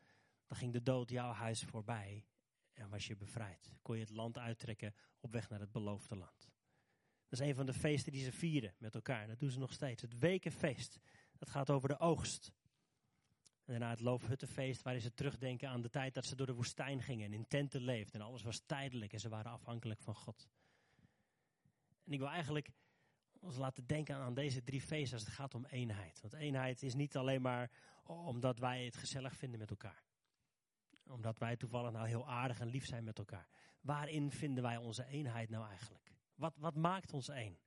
dan 0.53 0.61
ging 0.61 0.73
de 0.73 0.83
dood 0.83 1.11
jouw 1.11 1.33
huis 1.33 1.63
voorbij 1.63 2.27
en 2.73 2.89
was 2.89 3.07
je 3.07 3.17
bevrijd. 3.17 3.75
Kon 3.83 3.97
je 3.97 4.03
het 4.03 4.11
land 4.11 4.39
uittrekken 4.39 4.95
op 5.21 5.33
weg 5.33 5.49
naar 5.49 5.61
het 5.61 5.73
beloofde 5.73 6.17
land. 6.17 6.51
Dat 7.29 7.41
is 7.41 7.47
een 7.47 7.55
van 7.55 7.67
de 7.67 7.73
feesten 7.73 8.13
die 8.13 8.25
ze 8.25 8.33
vieren 8.33 8.75
met 8.79 8.95
elkaar. 8.95 9.27
Dat 9.27 9.39
doen 9.39 9.51
ze 9.51 9.59
nog 9.59 9.73
steeds. 9.73 10.03
Het 10.03 10.19
wekenfeest. 10.19 10.99
Dat 11.39 11.51
gaat 11.51 11.71
over 11.71 11.89
de 11.89 11.99
oogst. 11.99 12.53
En 13.65 13.73
daarna 13.73 13.91
het 13.91 14.01
Loofhuttenfeest, 14.01 14.83
waarin 14.83 15.03
ze 15.03 15.15
terugdenken 15.15 15.69
aan 15.69 15.83
de 15.83 15.91
tijd 15.91 16.15
dat 16.15 16.27
ze 16.27 16.37
door 16.37 16.47
de 16.47 16.55
woestijn 16.55 17.03
gingen 17.03 17.27
en 17.27 17.33
in 17.33 17.47
tenten 17.47 17.81
leefden. 17.81 18.21
En 18.21 18.27
alles 18.27 18.43
was 18.43 18.63
tijdelijk 18.67 19.13
en 19.13 19.21
ze 19.21 19.29
waren 19.29 19.53
afhankelijk 19.53 20.01
van 20.03 20.15
God. 20.15 20.49
En 22.05 22.13
ik 22.13 22.19
wil 22.19 22.29
eigenlijk 22.29 22.71
ons 23.41 23.57
laten 23.57 23.87
denken 23.87 24.17
aan 24.17 24.35
deze 24.35 24.63
drie 24.63 24.83
feesten 24.83 25.19
als 25.19 25.27
het 25.27 25.35
gaat 25.35 25.55
om 25.55 25.65
eenheid. 25.65 26.21
Want 26.21 26.33
eenheid 26.33 26.83
is 26.83 26.95
niet 26.95 27.17
alleen 27.17 27.43
maar 27.43 27.71
omdat 28.05 28.59
wij 28.59 28.85
het 28.85 28.97
gezellig 28.97 29.37
vinden 29.37 29.59
met 29.59 29.71
elkaar. 29.71 30.11
Omdat 31.07 31.39
wij 31.39 31.57
toevallig 31.57 31.93
nou 31.93 32.07
heel 32.07 32.29
aardig 32.29 32.61
en 32.61 32.67
lief 32.67 32.87
zijn 32.87 33.05
met 33.05 33.19
elkaar. 33.19 33.49
Waarin 33.81 34.31
vinden 34.31 34.63
wij 34.63 34.77
onze 34.77 35.05
eenheid 35.05 35.51
nou 35.51 35.69
eigenlijk? 35.69 36.13
Wat, 36.35 36.57
wat 36.57 36.75
maakt 36.75 37.13
ons 37.13 37.29
één? 37.29 37.59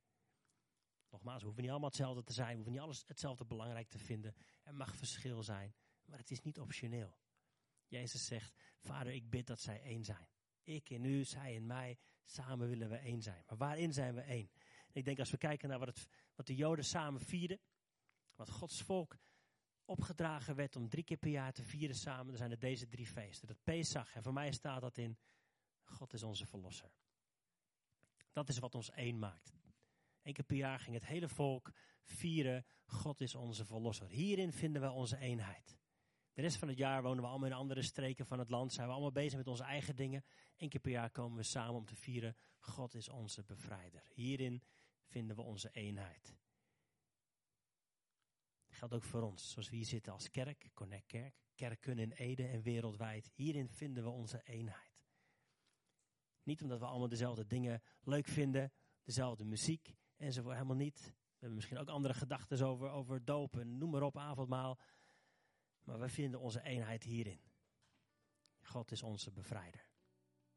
Nogmaals, 1.10 1.38
we 1.38 1.44
hoeven 1.44 1.62
niet 1.62 1.70
allemaal 1.70 1.88
hetzelfde 1.88 2.22
te 2.22 2.32
zijn. 2.32 2.48
We 2.48 2.54
hoeven 2.54 2.72
niet 2.72 2.80
alles 2.80 3.04
hetzelfde 3.06 3.44
belangrijk 3.44 3.88
te 3.88 3.98
vinden. 3.98 4.34
Er 4.62 4.74
mag 4.74 4.96
verschil 4.96 5.42
zijn, 5.42 5.74
maar 6.04 6.18
het 6.18 6.30
is 6.30 6.42
niet 6.42 6.60
optioneel. 6.60 7.18
Jezus 7.86 8.26
zegt, 8.26 8.54
vader, 8.78 9.12
ik 9.12 9.30
bid 9.30 9.46
dat 9.46 9.60
zij 9.60 9.82
één 9.82 10.04
zijn. 10.04 10.28
Ik 10.62 10.90
in 10.90 11.04
u, 11.04 11.24
zij 11.24 11.54
in 11.54 11.66
mij, 11.66 11.98
samen 12.24 12.68
willen 12.68 12.88
we 12.88 12.96
één 12.96 13.22
zijn. 13.22 13.42
Maar 13.46 13.56
waarin 13.56 13.92
zijn 13.92 14.14
we 14.14 14.20
één? 14.20 14.50
Ik 14.92 15.04
denk 15.04 15.18
als 15.18 15.30
we 15.30 15.36
kijken 15.36 15.68
naar 15.68 15.78
wat, 15.78 15.88
het, 15.88 16.06
wat 16.34 16.46
de 16.46 16.54
Joden 16.54 16.84
samen 16.84 17.20
vierden, 17.20 17.60
wat 18.34 18.50
Gods 18.50 18.82
volk 18.82 19.16
opgedragen 19.86 20.54
werd 20.54 20.76
om 20.76 20.88
drie 20.88 21.04
keer 21.04 21.16
per 21.16 21.30
jaar 21.30 21.52
te 21.52 21.62
vieren 21.62 21.96
samen, 21.96 22.26
dan 22.26 22.36
zijn 22.36 22.50
het 22.50 22.60
deze 22.60 22.88
drie 22.88 23.06
feesten. 23.06 23.48
Dat 23.48 23.62
Pesach, 23.62 24.14
en 24.14 24.22
voor 24.22 24.32
mij 24.32 24.52
staat 24.52 24.80
dat 24.80 24.98
in, 24.98 25.18
God 25.82 26.12
is 26.12 26.22
onze 26.22 26.46
verlosser. 26.46 26.90
Dat 28.32 28.48
is 28.48 28.58
wat 28.58 28.74
ons 28.74 28.90
één 28.90 29.18
maakt. 29.18 29.54
Eén 30.22 30.32
keer 30.32 30.44
per 30.44 30.56
jaar 30.56 30.80
ging 30.80 30.94
het 30.94 31.06
hele 31.06 31.28
volk 31.28 31.72
vieren, 32.02 32.66
God 32.84 33.20
is 33.20 33.34
onze 33.34 33.64
verlosser. 33.64 34.08
Hierin 34.08 34.52
vinden 34.52 34.82
we 34.82 34.90
onze 34.90 35.18
eenheid. 35.18 35.78
De 36.32 36.42
rest 36.42 36.56
van 36.56 36.68
het 36.68 36.78
jaar 36.78 37.02
wonen 37.02 37.22
we 37.22 37.28
allemaal 37.28 37.48
in 37.48 37.54
andere 37.54 37.82
streken 37.82 38.26
van 38.26 38.38
het 38.38 38.50
land, 38.50 38.72
zijn 38.72 38.86
we 38.86 38.92
allemaal 38.92 39.12
bezig 39.12 39.38
met 39.38 39.46
onze 39.46 39.64
eigen 39.64 39.96
dingen. 39.96 40.24
Eén 40.56 40.68
keer 40.68 40.80
per 40.80 40.90
jaar 40.90 41.10
komen 41.10 41.36
we 41.36 41.42
samen 41.42 41.74
om 41.74 41.84
te 41.84 41.96
vieren, 41.96 42.36
God 42.58 42.94
is 42.94 43.08
onze 43.08 43.42
bevrijder. 43.42 44.02
Hierin 44.14 44.62
vinden 45.04 45.36
we 45.36 45.42
onze 45.42 45.70
eenheid. 45.70 46.36
Geldt 48.76 48.94
ook 48.94 49.02
voor 49.02 49.22
ons, 49.22 49.50
zoals 49.50 49.70
we 49.70 49.76
hier 49.76 49.84
zitten 49.84 50.12
als 50.12 50.30
kerk, 50.30 50.70
Connect 50.74 51.06
Kerk, 51.06 51.34
kerken 51.54 51.98
in 51.98 52.12
Ede 52.12 52.46
en 52.46 52.62
wereldwijd. 52.62 53.30
Hierin 53.34 53.68
vinden 53.68 54.02
we 54.02 54.10
onze 54.10 54.42
eenheid. 54.44 55.04
Niet 56.42 56.62
omdat 56.62 56.78
we 56.78 56.86
allemaal 56.86 57.08
dezelfde 57.08 57.46
dingen 57.46 57.82
leuk 58.02 58.26
vinden, 58.26 58.72
dezelfde 59.02 59.44
muziek 59.44 59.96
enzovoort, 60.16 60.54
helemaal 60.54 60.76
niet. 60.76 61.00
We 61.04 61.12
hebben 61.38 61.54
misschien 61.54 61.78
ook 61.78 61.88
andere 61.88 62.14
gedachten 62.14 62.66
over, 62.66 62.88
over 62.90 63.24
dopen, 63.24 63.78
noem 63.78 63.90
maar 63.90 64.02
op, 64.02 64.18
avondmaal. 64.18 64.78
Maar 65.84 66.00
we 66.00 66.08
vinden 66.08 66.40
onze 66.40 66.62
eenheid 66.62 67.02
hierin. 67.02 67.40
God 68.60 68.90
is 68.90 69.02
onze 69.02 69.32
bevrijder. 69.32 69.90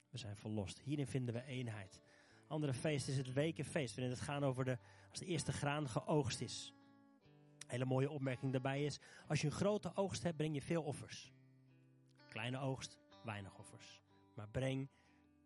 We 0.09 0.17
zijn 0.17 0.35
verlost. 0.35 0.79
Hierin 0.79 1.07
vinden 1.07 1.33
we 1.33 1.43
eenheid. 1.43 2.01
Andere 2.47 2.73
feest 2.73 3.07
is 3.07 3.17
het 3.17 3.33
wekenfeest, 3.33 3.95
waarin 3.95 4.13
het 4.13 4.23
gaat 4.23 4.43
over 4.43 4.65
de, 4.65 4.77
als 5.09 5.19
de 5.19 5.25
eerste 5.25 5.51
graan 5.51 5.89
geoogst 5.89 6.41
is. 6.41 6.73
Hele 7.69 7.85
mooie 7.85 8.09
opmerking 8.09 8.51
daarbij 8.51 8.83
is, 8.85 8.99
als 9.27 9.41
je 9.41 9.47
een 9.47 9.53
grote 9.53 9.95
oogst 9.95 10.23
hebt, 10.23 10.37
breng 10.37 10.53
je 10.53 10.61
veel 10.61 10.83
offers. 10.83 11.31
Kleine 12.29 12.59
oogst, 12.59 12.99
weinig 13.23 13.57
offers. 13.57 14.01
Maar 14.35 14.49
breng 14.49 14.89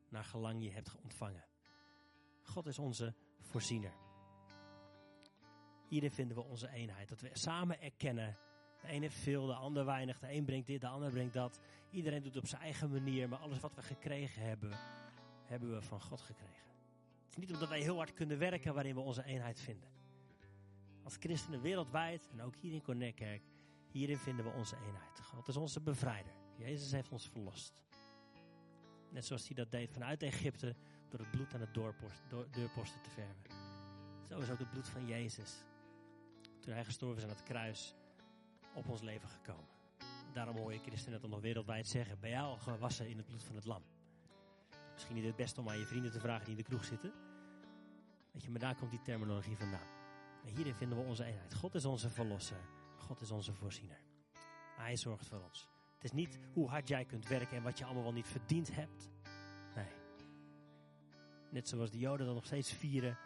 naar 0.09 0.23
gelang 0.23 0.63
je 0.63 0.71
hebt 0.71 0.95
ontvangen. 1.01 1.45
God 2.41 2.65
is 2.65 2.79
onze 2.79 3.13
voorziener. 3.39 3.93
Hierin 5.87 6.11
vinden 6.11 6.37
we 6.37 6.43
onze 6.43 6.69
eenheid. 6.69 7.09
Dat 7.09 7.21
we 7.21 7.29
samen 7.33 7.81
erkennen. 7.81 8.37
De 8.81 8.93
een 8.93 9.01
heeft 9.01 9.17
veel, 9.17 9.45
de 9.45 9.53
ander 9.53 9.85
weinig. 9.85 10.19
De 10.19 10.31
een 10.31 10.45
brengt 10.45 10.67
dit, 10.67 10.81
de 10.81 10.87
ander 10.87 11.11
brengt 11.11 11.33
dat. 11.33 11.59
Iedereen 11.89 12.23
doet 12.23 12.33
het 12.33 12.43
op 12.43 12.49
zijn 12.49 12.61
eigen 12.61 12.91
manier. 12.91 13.29
Maar 13.29 13.39
alles 13.39 13.59
wat 13.59 13.75
we 13.75 13.81
gekregen 13.81 14.41
hebben, 14.41 14.71
hebben 15.45 15.73
we 15.73 15.81
van 15.81 16.01
God 16.01 16.21
gekregen. 16.21 16.71
Het 17.25 17.29
is 17.29 17.37
niet 17.37 17.53
omdat 17.53 17.69
wij 17.69 17.81
heel 17.81 17.97
hard 17.97 18.13
kunnen 18.13 18.37
werken 18.37 18.73
waarin 18.73 18.95
we 18.95 19.01
onze 19.01 19.23
eenheid 19.23 19.59
vinden. 19.59 19.89
Als 21.03 21.15
christenen 21.19 21.61
wereldwijd 21.61 22.29
en 22.31 22.41
ook 22.41 22.55
hier 22.55 22.73
in 22.73 22.81
Connectkerk, 22.81 23.41
hierin 23.87 24.17
vinden 24.17 24.45
we 24.45 24.51
onze 24.51 24.75
eenheid. 24.75 25.19
God 25.19 25.47
is 25.47 25.57
onze 25.57 25.81
bevrijder. 25.81 26.33
Jezus 26.55 26.91
heeft 26.91 27.11
ons 27.11 27.29
verlost. 27.29 27.83
Net 29.11 29.25
zoals 29.25 29.47
hij 29.47 29.55
dat 29.55 29.71
deed 29.71 29.91
vanuit 29.91 30.23
Egypte 30.23 30.75
door 31.09 31.19
het 31.19 31.31
bloed 31.31 31.53
aan 31.53 31.59
de 31.59 32.47
deurposten 32.51 33.01
te 33.01 33.09
verven. 33.09 33.43
Zo 34.29 34.39
is 34.39 34.49
ook 34.49 34.59
het 34.59 34.69
bloed 34.69 34.89
van 34.89 35.07
Jezus. 35.07 35.63
Toen 36.59 36.73
hij 36.73 36.85
gestorven 36.85 37.17
is 37.17 37.23
aan 37.23 37.29
het 37.29 37.43
kruis 37.43 37.95
op 38.73 38.89
ons 38.89 39.01
leven 39.01 39.29
gekomen. 39.29 39.67
Daarom 40.33 40.57
hoor 40.57 40.73
je 40.73 40.79
christenen 40.79 41.21
dat 41.21 41.29
nog 41.29 41.41
wereldwijd 41.41 41.87
zeggen. 41.87 42.19
Ben 42.19 42.29
jij 42.29 42.41
al 42.41 42.57
gewassen 42.57 43.09
in 43.09 43.17
het 43.17 43.25
bloed 43.25 43.43
van 43.43 43.55
het 43.55 43.65
lam? 43.65 43.83
Misschien 44.93 45.15
niet 45.15 45.25
het 45.25 45.35
beste 45.35 45.59
om 45.59 45.69
aan 45.69 45.79
je 45.79 45.85
vrienden 45.85 46.11
te 46.11 46.19
vragen 46.19 46.45
die 46.45 46.55
in 46.55 46.63
de 46.63 46.69
kroeg 46.69 46.85
zitten. 46.85 47.13
Weet 48.31 48.43
je, 48.43 48.49
maar 48.49 48.59
daar 48.59 48.75
komt 48.75 48.91
die 48.91 49.01
terminologie 49.01 49.57
vandaan. 49.57 50.02
Maar 50.43 50.51
hierin 50.51 50.75
vinden 50.75 50.97
we 50.97 51.03
onze 51.03 51.23
eenheid. 51.23 51.53
God 51.53 51.75
is 51.75 51.85
onze 51.85 52.09
verlosser. 52.09 52.61
God 52.97 53.21
is 53.21 53.31
onze 53.31 53.53
voorziener. 53.53 53.99
Hij 54.75 54.97
zorgt 54.97 55.27
voor 55.27 55.41
ons. 55.41 55.67
Het 55.93 56.03
is 56.03 56.11
niet 56.11 56.39
hoe 56.53 56.69
hard 56.69 56.87
jij 56.87 57.05
kunt 57.05 57.27
werken 57.27 57.57
en 57.57 57.63
wat 57.63 57.77
je 57.77 57.85
allemaal 57.85 58.03
wel 58.03 58.13
niet 58.13 58.27
verdiend 58.27 58.75
hebt. 58.75 59.09
Nee. 59.75 59.91
Net 61.51 61.67
zoals 61.67 61.91
de 61.91 61.97
Joden 61.97 62.25
dan 62.25 62.35
nog 62.35 62.45
steeds 62.45 62.71
vieren. 62.71 63.17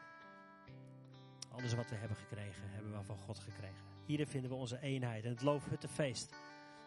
Alles 1.50 1.74
wat 1.74 1.90
we 1.90 1.96
hebben 1.96 2.18
gekregen, 2.18 2.70
hebben 2.70 2.92
we 2.98 3.04
van 3.04 3.18
God 3.18 3.40
gekregen. 3.40 3.86
Hierin 4.06 4.28
vinden 4.28 4.50
we 4.50 4.56
onze 4.56 4.80
eenheid. 4.80 5.24
En 5.24 5.30
het 5.30 5.42
Loofhuttenfeest. 5.42 6.36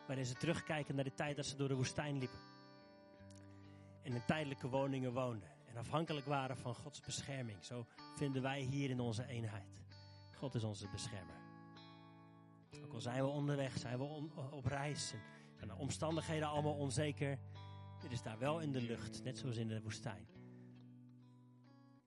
Waarin 0.06 0.26
ze 0.26 0.34
terugkijken 0.34 0.94
naar 0.94 1.04
de 1.04 1.14
tijd 1.14 1.36
dat 1.36 1.46
ze 1.46 1.56
door 1.56 1.68
de 1.68 1.74
woestijn 1.74 2.18
liepen. 2.18 2.38
En 4.02 4.12
in 4.12 4.24
tijdelijke 4.26 4.68
woningen 4.68 5.12
woonden. 5.12 5.48
En 5.66 5.76
afhankelijk 5.76 6.26
waren 6.26 6.56
van 6.56 6.74
Gods 6.74 7.00
bescherming. 7.00 7.64
Zo 7.64 7.86
vinden 8.16 8.42
wij 8.42 8.60
hier 8.60 8.90
in 8.90 9.00
onze 9.00 9.26
eenheid. 9.26 9.79
God 10.40 10.54
is 10.54 10.64
onze 10.64 10.88
beschermer. 10.88 11.34
Ook 12.84 12.92
al 12.92 13.00
zijn 13.00 13.24
we 13.24 13.30
onderweg, 13.30 13.78
zijn 13.78 13.98
we 13.98 14.04
op 14.50 14.64
reis. 14.64 15.12
En 15.12 15.20
zijn 15.56 15.68
de 15.68 15.74
omstandigheden 15.74 16.48
allemaal 16.48 16.74
onzeker. 16.74 17.38
Dit 18.00 18.12
is 18.12 18.22
daar 18.22 18.38
wel 18.38 18.60
in 18.60 18.72
de 18.72 18.82
lucht, 18.82 19.24
net 19.24 19.38
zoals 19.38 19.56
in 19.56 19.68
de 19.68 19.82
woestijn. 19.82 20.26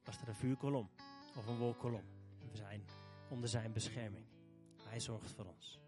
Was 0.04 0.18
er 0.22 0.28
een 0.28 0.36
vuurkolom 0.36 0.90
of 1.38 1.48
een 1.48 1.58
wolkolom. 1.58 2.04
We 2.52 2.58
zijn 2.58 2.86
onder 3.30 3.50
zijn 3.50 3.74
bescherming. 3.74 4.26
Hij 4.84 5.00
zorgt 5.00 5.32
voor 5.32 5.46
ons. 5.46 5.80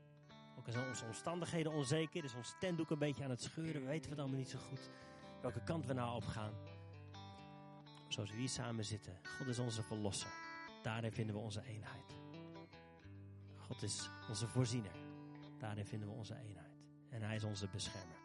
Ook 0.57 0.65
al 0.65 0.71
zijn 0.73 0.87
onze 0.87 1.05
omstandigheden 1.05 1.71
onzeker, 1.71 2.23
is 2.23 2.35
ons 2.35 2.55
tentdoek 2.59 2.89
een 2.89 2.99
beetje 2.99 3.23
aan 3.23 3.29
het 3.29 3.41
scheuren. 3.41 3.81
We 3.81 3.87
weten 3.87 4.09
het 4.09 4.19
allemaal 4.19 4.37
niet 4.37 4.49
zo 4.49 4.59
goed 4.59 4.89
welke 5.41 5.63
kant 5.63 5.85
we 5.85 5.93
nou 5.93 6.15
op 6.15 6.25
gaan. 6.25 6.53
Zoals 8.07 8.31
we 8.31 8.37
hier 8.37 8.49
samen 8.49 8.85
zitten. 8.85 9.19
God 9.37 9.47
is 9.47 9.59
onze 9.59 9.83
verlosser. 9.83 10.31
Daarin 10.83 11.11
vinden 11.11 11.35
we 11.35 11.41
onze 11.41 11.63
eenheid. 11.63 12.14
God 13.75 13.83
is 13.83 14.09
onze 14.29 14.47
voorziener. 14.47 14.91
Daarin 15.59 15.85
vinden 15.85 16.07
we 16.07 16.13
onze 16.13 16.35
eenheid. 16.35 16.77
En 17.09 17.21
hij 17.21 17.35
is 17.35 17.43
onze 17.43 17.67
beschermer. 17.67 18.17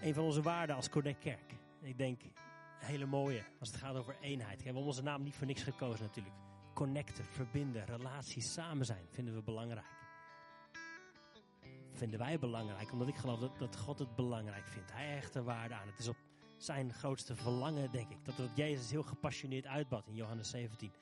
Een 0.00 0.14
van 0.14 0.24
onze 0.24 0.42
waarden 0.42 0.76
als 0.76 0.88
Connect 0.88 1.18
Kerk. 1.18 1.54
Ik 1.80 1.98
denk, 1.98 2.20
hele 2.78 3.06
mooie 3.06 3.44
als 3.58 3.68
het 3.68 3.78
gaat 3.78 3.96
over 3.96 4.16
eenheid. 4.20 4.58
We 4.58 4.64
hebben 4.64 4.82
onze 4.82 5.02
naam 5.02 5.22
niet 5.22 5.34
voor 5.34 5.46
niks 5.46 5.62
gekozen 5.62 6.04
natuurlijk. 6.04 6.34
Connecten, 6.74 7.24
verbinden, 7.24 7.84
relaties, 7.84 8.52
samen 8.52 8.86
zijn 8.86 9.06
vinden 9.10 9.34
we 9.34 9.42
belangrijk. 9.42 9.86
Vinden 11.92 12.18
wij 12.18 12.38
belangrijk, 12.38 12.92
omdat 12.92 13.08
ik 13.08 13.16
geloof 13.16 13.38
dat, 13.38 13.58
dat 13.58 13.76
God 13.76 13.98
het 13.98 14.14
belangrijk 14.14 14.66
vindt. 14.68 14.92
Hij 14.92 15.06
hecht 15.06 15.34
er 15.34 15.44
waarde 15.44 15.74
aan. 15.74 15.86
Het 15.86 15.98
is 15.98 16.08
op 16.08 16.16
zijn 16.56 16.92
grootste 16.92 17.36
verlangen, 17.36 17.90
denk 17.90 18.10
ik. 18.10 18.24
Dat 18.24 18.36
wat 18.36 18.56
Jezus 18.56 18.90
heel 18.90 19.02
gepassioneerd 19.02 19.66
uitbad 19.66 20.06
in 20.06 20.14
Johannes 20.14 20.50
17. 20.50 20.92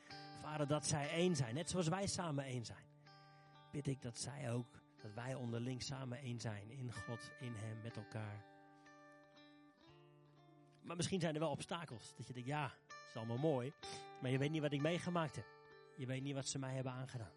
Dat 0.57 0.87
zij 0.87 1.11
één 1.11 1.37
zijn, 1.37 1.55
net 1.55 1.71
zoals 1.71 1.89
wij 1.89 2.07
samen 2.07 2.45
één 2.45 2.65
zijn. 2.65 2.85
Bid 3.71 3.87
ik 3.87 4.03
dat 4.03 4.19
zij 4.19 4.53
ook, 4.53 4.83
dat 5.03 5.15
wij 5.15 5.35
onderling 5.35 5.83
samen 5.83 6.19
één 6.19 6.41
zijn. 6.41 6.71
In 6.71 6.93
God, 6.93 7.31
in 7.41 7.55
Hem, 7.55 7.81
met 7.83 7.97
elkaar. 7.97 8.45
Maar 10.83 10.97
misschien 10.97 11.21
zijn 11.21 11.35
er 11.35 11.41
wel 11.41 11.51
obstakels. 11.51 12.15
Dat 12.17 12.27
je 12.27 12.33
denkt, 12.33 12.49
ja, 12.49 12.63
het 12.87 13.09
is 13.09 13.17
allemaal 13.17 13.39
mooi. 13.39 13.73
Maar 14.21 14.31
je 14.31 14.39
weet 14.39 14.51
niet 14.51 14.63
wat 14.63 14.73
ik 14.73 14.81
meegemaakt 14.81 15.37
heb. 15.37 15.47
Je 15.97 16.07
weet 16.07 16.23
niet 16.23 16.35
wat 16.35 16.49
ze 16.49 16.59
mij 16.59 16.75
hebben 16.75 16.93
aangedaan. 16.93 17.33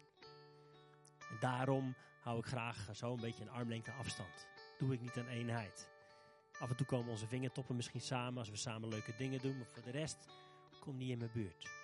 En 1.30 1.36
daarom 1.40 1.94
hou 2.20 2.38
ik 2.38 2.46
graag 2.46 2.88
zo 2.92 3.12
een 3.12 3.20
beetje 3.20 3.42
een 3.42 3.50
armlengte 3.50 3.92
afstand. 3.92 4.46
Doe 4.78 4.92
ik 4.92 5.00
niet 5.00 5.16
aan 5.16 5.28
eenheid. 5.28 5.90
Af 6.60 6.70
en 6.70 6.76
toe 6.76 6.86
komen 6.86 7.10
onze 7.10 7.26
vingertoppen 7.26 7.76
misschien 7.76 8.00
samen 8.00 8.38
als 8.38 8.50
we 8.50 8.56
samen 8.56 8.88
leuke 8.88 9.14
dingen 9.16 9.40
doen, 9.40 9.56
maar 9.56 9.66
voor 9.66 9.82
de 9.82 9.90
rest 9.90 10.26
kom 10.80 10.96
niet 10.96 11.10
in 11.10 11.18
mijn 11.18 11.32
buurt. 11.32 11.81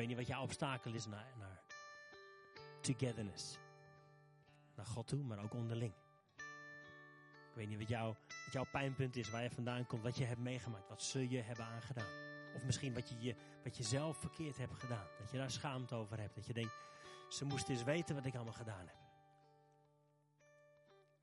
Weet 0.00 0.08
niet 0.08 0.18
wat 0.18 0.36
jouw 0.36 0.42
obstakel 0.42 0.92
is 0.92 1.06
naar, 1.06 1.26
naar 1.38 1.62
togetherness. 2.80 3.58
Naar 4.74 4.86
God 4.86 5.06
toe, 5.06 5.22
maar 5.22 5.42
ook 5.42 5.54
onderling. 5.54 5.92
Ik 7.48 7.54
weet 7.54 7.68
niet 7.68 7.78
wat, 7.78 8.16
wat 8.44 8.52
jouw 8.52 8.64
pijnpunt 8.72 9.16
is, 9.16 9.30
waar 9.30 9.42
je 9.42 9.50
vandaan 9.50 9.86
komt, 9.86 10.02
wat 10.02 10.16
je 10.16 10.24
hebt 10.24 10.40
meegemaakt, 10.40 10.88
wat 10.88 11.02
ze 11.02 11.28
je 11.28 11.40
hebben 11.40 11.64
aangedaan. 11.64 12.28
Of 12.54 12.64
misschien 12.64 12.94
wat 12.94 13.08
je, 13.08 13.34
wat 13.64 13.76
je 13.76 13.82
zelf 13.82 14.16
verkeerd 14.16 14.56
hebt 14.56 14.80
gedaan. 14.80 15.06
Dat 15.18 15.30
je 15.30 15.36
daar 15.36 15.50
schaamte 15.50 15.94
over 15.94 16.18
hebt. 16.20 16.34
Dat 16.34 16.46
je 16.46 16.52
denkt, 16.52 16.74
ze 17.28 17.44
moesten 17.44 17.74
eens 17.74 17.84
weten 17.84 18.14
wat 18.14 18.24
ik 18.24 18.34
allemaal 18.34 18.52
gedaan 18.52 18.86
heb. 18.86 18.98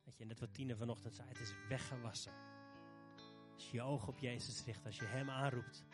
Dat 0.04 0.18
je 0.18 0.26
net 0.26 0.40
wat 0.40 0.54
Tine 0.54 0.76
vanochtend 0.76 1.16
zei, 1.16 1.28
het 1.28 1.40
is 1.40 1.54
weggewassen. 1.70 2.34
Als 3.54 3.70
je 3.70 3.78
je 3.78 3.84
oog 3.84 4.08
op 4.08 4.18
Jezus 4.18 4.66
richt, 4.66 4.86
als 4.86 4.98
je 4.98 5.06
Hem 5.06 5.30
aanroept, 5.30 5.86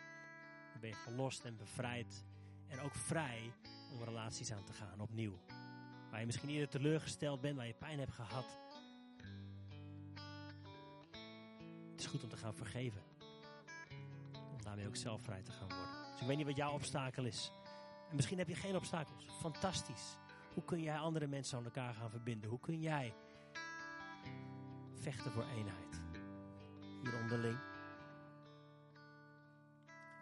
dan 0.72 0.80
ben 0.80 0.90
je 0.90 0.96
verlost 0.96 1.46
en 1.46 1.58
bevrijd. 1.58 2.26
En 2.74 2.80
ook 2.80 2.96
vrij 2.96 3.52
om 3.92 4.04
relaties 4.04 4.52
aan 4.52 4.64
te 4.64 4.74
gaan, 4.74 5.00
opnieuw. 5.02 5.40
Waar 6.10 6.20
je 6.20 6.26
misschien 6.26 6.50
eerder 6.50 6.70
teleurgesteld 6.70 7.42
bent, 7.42 7.56
waar 7.56 7.68
je 7.68 7.74
pijn 7.74 8.00
hebt 8.00 8.12
gehad. 8.12 8.58
Het 11.92 12.00
is 12.00 12.06
goed 12.06 12.24
om 12.24 12.30
te 12.30 12.38
gaan 12.38 12.56
vergeven. 12.56 13.02
Om 14.52 14.62
daarmee 14.64 14.88
ook 14.88 14.96
zelf 14.96 15.22
vrij 15.22 15.42
te 15.42 15.52
gaan 15.52 15.68
worden. 15.68 16.12
Dus 16.12 16.22
ik 16.22 16.28
weet 16.28 16.38
niet 16.38 16.46
wat 16.46 16.56
jouw 16.56 16.74
obstakel 16.74 17.26
is. 17.26 17.52
En 18.10 18.16
misschien 18.16 18.38
heb 18.38 18.48
je 18.48 18.56
geen 18.56 18.76
obstakels. 18.76 19.26
Fantastisch. 19.40 20.18
Hoe 20.54 20.64
kun 20.64 20.82
jij 20.82 20.98
andere 20.98 21.28
mensen 21.28 21.58
aan 21.58 21.64
elkaar 21.64 21.94
gaan 21.94 22.10
verbinden? 22.10 22.50
Hoe 22.50 22.60
kun 22.60 22.80
jij 22.80 23.14
vechten 24.94 25.32
voor 25.32 25.46
eenheid? 25.46 26.02
Hier 27.04 27.22
onderling. 27.22 27.58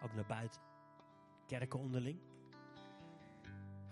Ook 0.03 0.13
naar 0.13 0.25
buiten. 0.25 0.61
Kerken 1.47 1.79
onderling. 1.79 2.19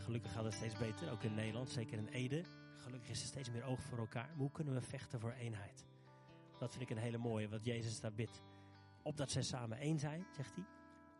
Gelukkig 0.09 0.33
gaat 0.33 0.43
het 0.43 0.53
steeds 0.53 0.77
beter, 0.77 1.11
ook 1.11 1.23
in 1.23 1.33
Nederland, 1.33 1.69
zeker 1.69 1.97
in 1.97 2.07
Ede. 2.07 2.43
Gelukkig 2.75 3.09
is 3.09 3.21
er 3.21 3.27
steeds 3.27 3.51
meer 3.51 3.63
oog 3.63 3.81
voor 3.81 3.97
elkaar. 3.97 4.29
Hoe 4.37 4.51
kunnen 4.51 4.73
we 4.73 4.81
vechten 4.81 5.19
voor 5.19 5.31
eenheid? 5.31 5.85
Dat 6.59 6.71
vind 6.71 6.83
ik 6.83 6.89
een 6.89 7.01
hele 7.01 7.17
mooie, 7.17 7.49
wat 7.49 7.65
Jezus 7.65 7.99
daar 7.99 8.13
bidt. 8.13 8.43
Opdat 9.01 9.31
zij 9.31 9.41
samen 9.41 9.77
één 9.77 9.99
zijn, 9.99 10.25
zegt 10.35 10.55
hij. 10.55 10.63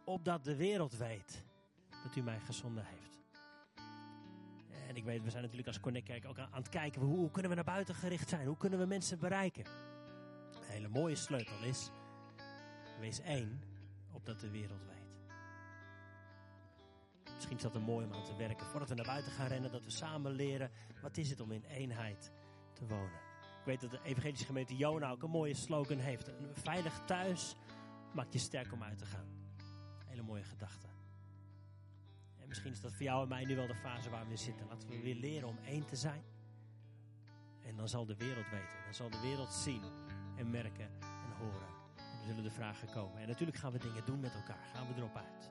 Opdat 0.06 0.44
de 0.44 0.56
wereld 0.56 0.98
weet 0.98 1.46
dat 2.04 2.16
u 2.16 2.22
mij 2.22 2.40
gezonden 2.40 2.86
heeft. 2.86 3.20
En 4.88 4.96
ik 4.96 5.04
weet, 5.04 5.24
we 5.24 5.30
zijn 5.30 5.42
natuurlijk 5.42 5.68
als 5.68 5.80
Connect 5.80 6.26
ook 6.26 6.38
aan, 6.38 6.50
het 6.52 6.70
kijken, 6.70 7.02
hoe, 7.02 7.18
hoe 7.18 7.32
kunnen 7.32 7.50
we 7.50 7.56
naar 7.56 7.66
buiten 7.66 7.96
gericht 7.96 8.30
zijn? 8.30 8.48
Hoe 8.48 8.58
kunnen 8.58 8.80
we 8.80 8.86
mensen 8.86 9.20
bereiken? 9.20 9.66
Een 9.66 10.68
hele 10.68 10.88
mooie 10.88 11.16
sleutel 11.16 11.64
is, 11.64 11.92
wees 13.00 13.20
één, 13.22 13.62
opdat 14.12 14.40
de 14.40 14.50
wereld 14.50 14.86
weet. 14.86 14.99
Misschien 17.50 17.68
is 17.68 17.74
dat 17.74 17.82
een 17.82 17.94
mooi 17.94 18.06
om 18.06 18.14
aan 18.14 18.24
te 18.24 18.36
werken. 18.36 18.66
Voordat 18.66 18.90
we 18.90 18.96
naar 18.96 19.06
buiten 19.06 19.32
gaan 19.32 19.48
rennen, 19.48 19.72
dat 19.72 19.84
we 19.84 19.90
samen 19.90 20.32
leren, 20.32 20.72
wat 21.02 21.18
is 21.18 21.30
het 21.30 21.40
om 21.40 21.52
in 21.52 21.64
eenheid 21.64 22.32
te 22.74 22.88
wonen? 22.88 23.20
Ik 23.60 23.66
weet 23.66 23.82
dat 23.82 23.92
de 23.92 24.00
evangelische 24.04 24.46
gemeente 24.46 24.76
Jona 24.76 25.12
ook 25.12 25.24
een 25.24 25.30
mooie 25.30 25.54
slogan 25.54 25.98
heeft. 25.98 26.28
Een 26.28 26.56
veilig 26.56 27.02
thuis 27.06 27.56
maakt 28.14 28.34
je 28.34 28.40
sterk 28.40 28.72
om 28.72 28.84
uit 28.84 28.98
te 28.98 29.06
gaan. 29.06 29.26
Hele 30.06 30.22
mooie 30.22 30.44
gedachte. 30.44 30.88
En 32.40 32.48
misschien 32.48 32.72
is 32.72 32.82
dat 32.82 32.94
voor 32.94 33.04
jou 33.04 33.24
en 33.24 33.30
mij 33.30 33.46
nu 33.46 33.56
wel 33.56 33.68
de 33.68 33.76
fase 33.76 34.10
waar 34.10 34.28
we 34.28 34.38
zitten. 34.38 34.68
Laten 34.68 34.90
we 34.90 35.02
weer 35.02 35.16
leren 35.16 35.48
om 35.48 35.58
één 35.66 35.86
te 35.86 35.96
zijn. 35.96 36.24
En 37.64 37.76
dan 37.76 37.88
zal 37.88 38.06
de 38.06 38.16
wereld 38.16 38.50
weten. 38.50 38.84
Dan 38.84 38.94
zal 38.94 39.10
de 39.10 39.20
wereld 39.22 39.54
zien 39.54 39.84
en 40.38 40.50
merken 40.50 40.90
en 41.02 41.32
horen. 41.38 41.68
En 41.96 42.20
er 42.20 42.26
zullen 42.26 42.44
de 42.44 42.52
vragen 42.52 42.90
komen. 42.92 43.22
En 43.22 43.28
natuurlijk 43.28 43.58
gaan 43.58 43.72
we 43.72 43.80
dingen 43.80 44.06
doen 44.06 44.20
met 44.20 44.34
elkaar. 44.34 44.66
Gaan 44.74 44.88
we 44.88 44.94
erop 44.96 45.16
uit. 45.16 45.50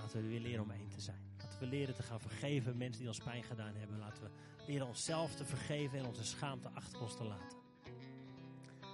Laten 0.00 0.22
we 0.22 0.28
weer 0.28 0.40
leren 0.40 0.62
om 0.62 0.70
één 0.70 0.88
te 0.88 1.00
zijn. 1.00 1.32
Laten 1.38 1.58
we 1.58 1.66
leren 1.66 1.94
te 1.94 2.02
gaan 2.02 2.20
vergeven 2.20 2.76
mensen 2.76 2.98
die 3.00 3.08
ons 3.08 3.20
pijn 3.20 3.42
gedaan 3.42 3.74
hebben. 3.74 3.98
Laten 3.98 4.22
we 4.22 4.30
leren 4.66 4.86
onszelf 4.86 5.34
te 5.34 5.44
vergeven 5.44 5.98
en 5.98 6.06
onze 6.06 6.24
schaamte 6.24 6.68
achter 6.74 7.00
ons 7.00 7.16
te 7.16 7.24
laten. 7.24 7.58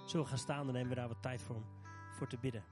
Zullen 0.05 0.25
we 0.25 0.31
gaan 0.31 0.37
staan, 0.37 0.65
dan 0.65 0.73
nemen 0.73 0.89
we 0.89 0.95
daar 0.95 1.07
wat 1.07 1.21
tijd 1.21 1.41
voor 1.41 1.55
om 1.55 1.65
voor 2.17 2.27
te 2.27 2.37
bidden. 2.37 2.63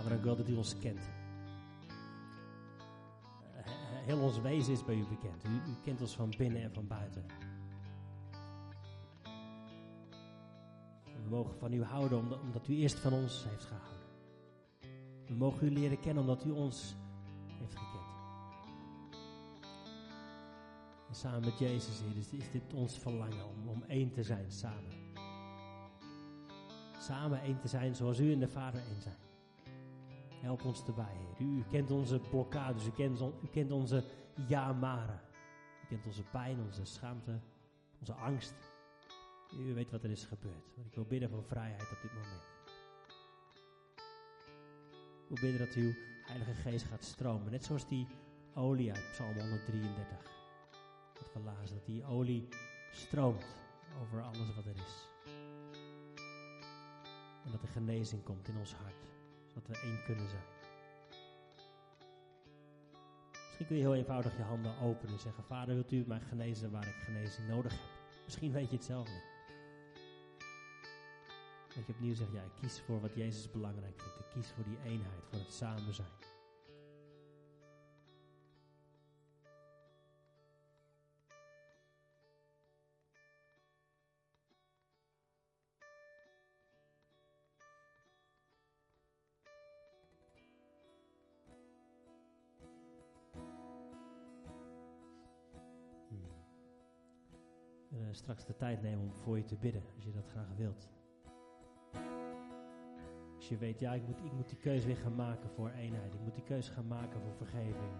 Vader, 0.00 0.14
dank 0.14 0.24
u 0.24 0.26
wel 0.26 0.36
dat 0.36 0.48
u 0.48 0.56
ons 0.56 0.78
kent. 0.78 1.00
Eh, 3.54 3.64
heel 4.04 4.20
ons 4.20 4.40
wezen 4.40 4.72
is 4.72 4.84
bij 4.84 4.94
u 4.94 5.04
bekend. 5.08 5.44
U, 5.44 5.74
kent 5.82 6.00
ons 6.00 6.16
van 6.16 6.34
binnen 6.38 6.62
en 6.62 6.72
van 6.72 6.86
buiten. 6.86 7.24
we 11.04 11.28
mogen 11.36 11.58
van 11.58 11.72
u 11.72 11.82
houden 11.82 12.18
omdat, 12.18 12.68
u 12.68 12.76
eerst 12.76 12.98
van 12.98 13.12
ons 13.12 13.44
heeft 13.48 13.64
gehouden. 13.64 14.06
We 15.26 15.34
mogen 15.34 15.66
u 15.66 15.70
leren 15.70 16.00
kennen 16.00 16.22
omdat 16.22 16.44
u 16.44 16.50
ons 16.50 16.96
heeft 17.58 17.76
gekend. 17.76 18.08
En 21.08 21.14
samen 21.14 21.40
met 21.40 21.58
Jezus, 21.58 22.02
is 22.14 22.50
dit 22.52 22.74
ons 22.74 22.98
verlangen 22.98 23.46
om, 23.46 23.68
om 23.68 23.82
één 23.82 24.12
te 24.12 24.22
zijn 24.22 24.52
samen. 24.52 24.92
Samen 27.00 27.42
één 27.42 27.58
te 27.58 27.68
zijn 27.68 27.94
zoals 27.94 28.18
u 28.18 28.32
en 28.32 28.38
de 28.38 28.48
Vader 28.48 28.80
één 28.80 29.02
zijn. 29.02 29.29
Help 30.40 30.64
ons 30.64 30.84
erbij, 30.86 31.16
Heer. 31.36 31.46
U, 31.46 31.64
kent 31.70 31.90
onze 31.90 32.20
blokkades, 32.20 32.86
u 32.86 32.90
kent, 32.90 33.20
u 33.20 33.48
kent 33.50 33.70
onze 33.70 34.04
ja-maren. 34.48 35.20
U 35.84 35.86
kent 35.88 36.06
onze 36.06 36.22
pijn, 36.22 36.60
onze 36.60 36.84
schaamte, 36.84 37.40
onze 37.98 38.12
angst. 38.12 38.54
U 39.56 39.74
weet 39.74 39.90
wat 39.90 40.04
er 40.04 40.10
is 40.10 40.24
gebeurd. 40.24 40.76
Maar 40.76 40.86
ik 40.86 40.94
wil 40.94 41.04
bidden 41.04 41.30
voor 41.30 41.44
vrijheid 41.44 41.90
op 41.92 41.98
dit 42.02 42.12
moment. 42.12 42.42
Ik 45.22 45.28
wil 45.28 45.50
bidden 45.50 45.66
dat 45.66 45.76
uw 45.76 45.92
Heilige 46.26 46.54
Geest 46.54 46.84
gaat 46.84 47.04
stromen. 47.04 47.50
Net 47.50 47.64
zoals 47.64 47.88
die 47.88 48.06
olie 48.54 48.92
uit 48.92 49.10
Psalm 49.10 49.38
133. 49.38 50.18
Dat 51.12 51.32
we 51.32 51.40
lazen, 51.40 51.76
dat 51.76 51.86
die 51.86 52.04
olie 52.04 52.48
stroomt 52.92 53.46
over 54.02 54.22
alles 54.22 54.54
wat 54.54 54.66
er 54.66 54.76
is. 54.76 55.08
En 57.44 57.50
dat 57.50 57.62
er 57.62 57.68
genezing 57.68 58.22
komt 58.22 58.48
in 58.48 58.56
ons 58.56 58.74
hart 58.74 59.19
zodat 59.60 59.80
we 59.80 59.86
één 59.88 60.02
kunnen 60.04 60.28
zijn. 60.28 60.42
Misschien 63.30 63.66
kun 63.66 63.76
je 63.76 63.82
heel 63.82 63.94
eenvoudig 63.94 64.36
je 64.36 64.42
handen 64.42 64.78
openen 64.78 65.14
en 65.14 65.20
zeggen: 65.20 65.44
Vader, 65.44 65.74
wilt 65.74 65.92
u 65.92 66.04
mij 66.06 66.20
genezen 66.20 66.70
waar 66.70 66.86
ik 66.86 66.94
genezing 66.94 67.48
nodig 67.48 67.72
heb? 67.72 67.90
Misschien 68.24 68.52
weet 68.52 68.70
je 68.70 68.76
het 68.76 68.84
zelf 68.84 69.08
niet. 69.08 69.28
Dat 71.74 71.86
je 71.86 71.92
opnieuw 71.92 72.14
zegt: 72.14 72.32
Ja, 72.32 72.42
ik 72.42 72.54
kies 72.60 72.80
voor 72.80 73.00
wat 73.00 73.14
Jezus 73.14 73.50
belangrijk 73.50 74.00
vindt. 74.00 74.18
Ik 74.18 74.30
kies 74.30 74.50
voor 74.50 74.64
die 74.64 74.78
eenheid, 74.84 75.24
voor 75.30 75.38
het 75.38 75.52
samen 75.52 75.94
zijn. 75.94 76.29
Straks 98.14 98.44
de 98.44 98.56
tijd 98.56 98.82
nemen 98.82 99.04
om 99.04 99.12
voor 99.12 99.36
je 99.36 99.44
te 99.44 99.56
bidden, 99.56 99.82
als 99.94 100.04
je 100.04 100.12
dat 100.12 100.26
graag 100.26 100.48
wilt. 100.56 100.88
Als 103.36 103.48
je 103.48 103.56
weet, 103.56 103.80
ja, 103.80 103.92
ik 103.92 104.06
moet, 104.06 104.18
ik 104.24 104.32
moet 104.32 104.48
die 104.48 104.58
keuze 104.58 104.86
weer 104.86 104.96
gaan 104.96 105.14
maken 105.14 105.50
voor 105.50 105.70
eenheid. 105.70 106.14
Ik 106.14 106.20
moet 106.20 106.34
die 106.34 106.42
keuze 106.42 106.72
gaan 106.72 106.86
maken 106.86 107.20
voor 107.20 107.34
vergeving. 107.34 107.92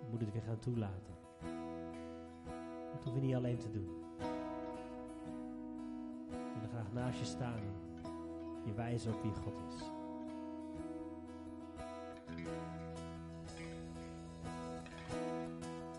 Ik 0.00 0.10
moet 0.10 0.20
het 0.20 0.32
weer 0.32 0.42
gaan 0.42 0.58
toelaten. 0.58 1.14
Dat 2.92 3.04
hoef 3.04 3.14
je 3.14 3.20
niet 3.20 3.34
alleen 3.34 3.58
te 3.58 3.70
doen. 3.70 3.88
Ik 6.30 6.60
wil 6.60 6.68
graag 6.68 6.92
naast 6.92 7.18
je 7.18 7.24
staan. 7.24 7.60
je 8.64 8.72
wijzen 8.74 9.14
op 9.14 9.22
wie 9.22 9.34
God 9.34 9.62
is. 9.68 9.93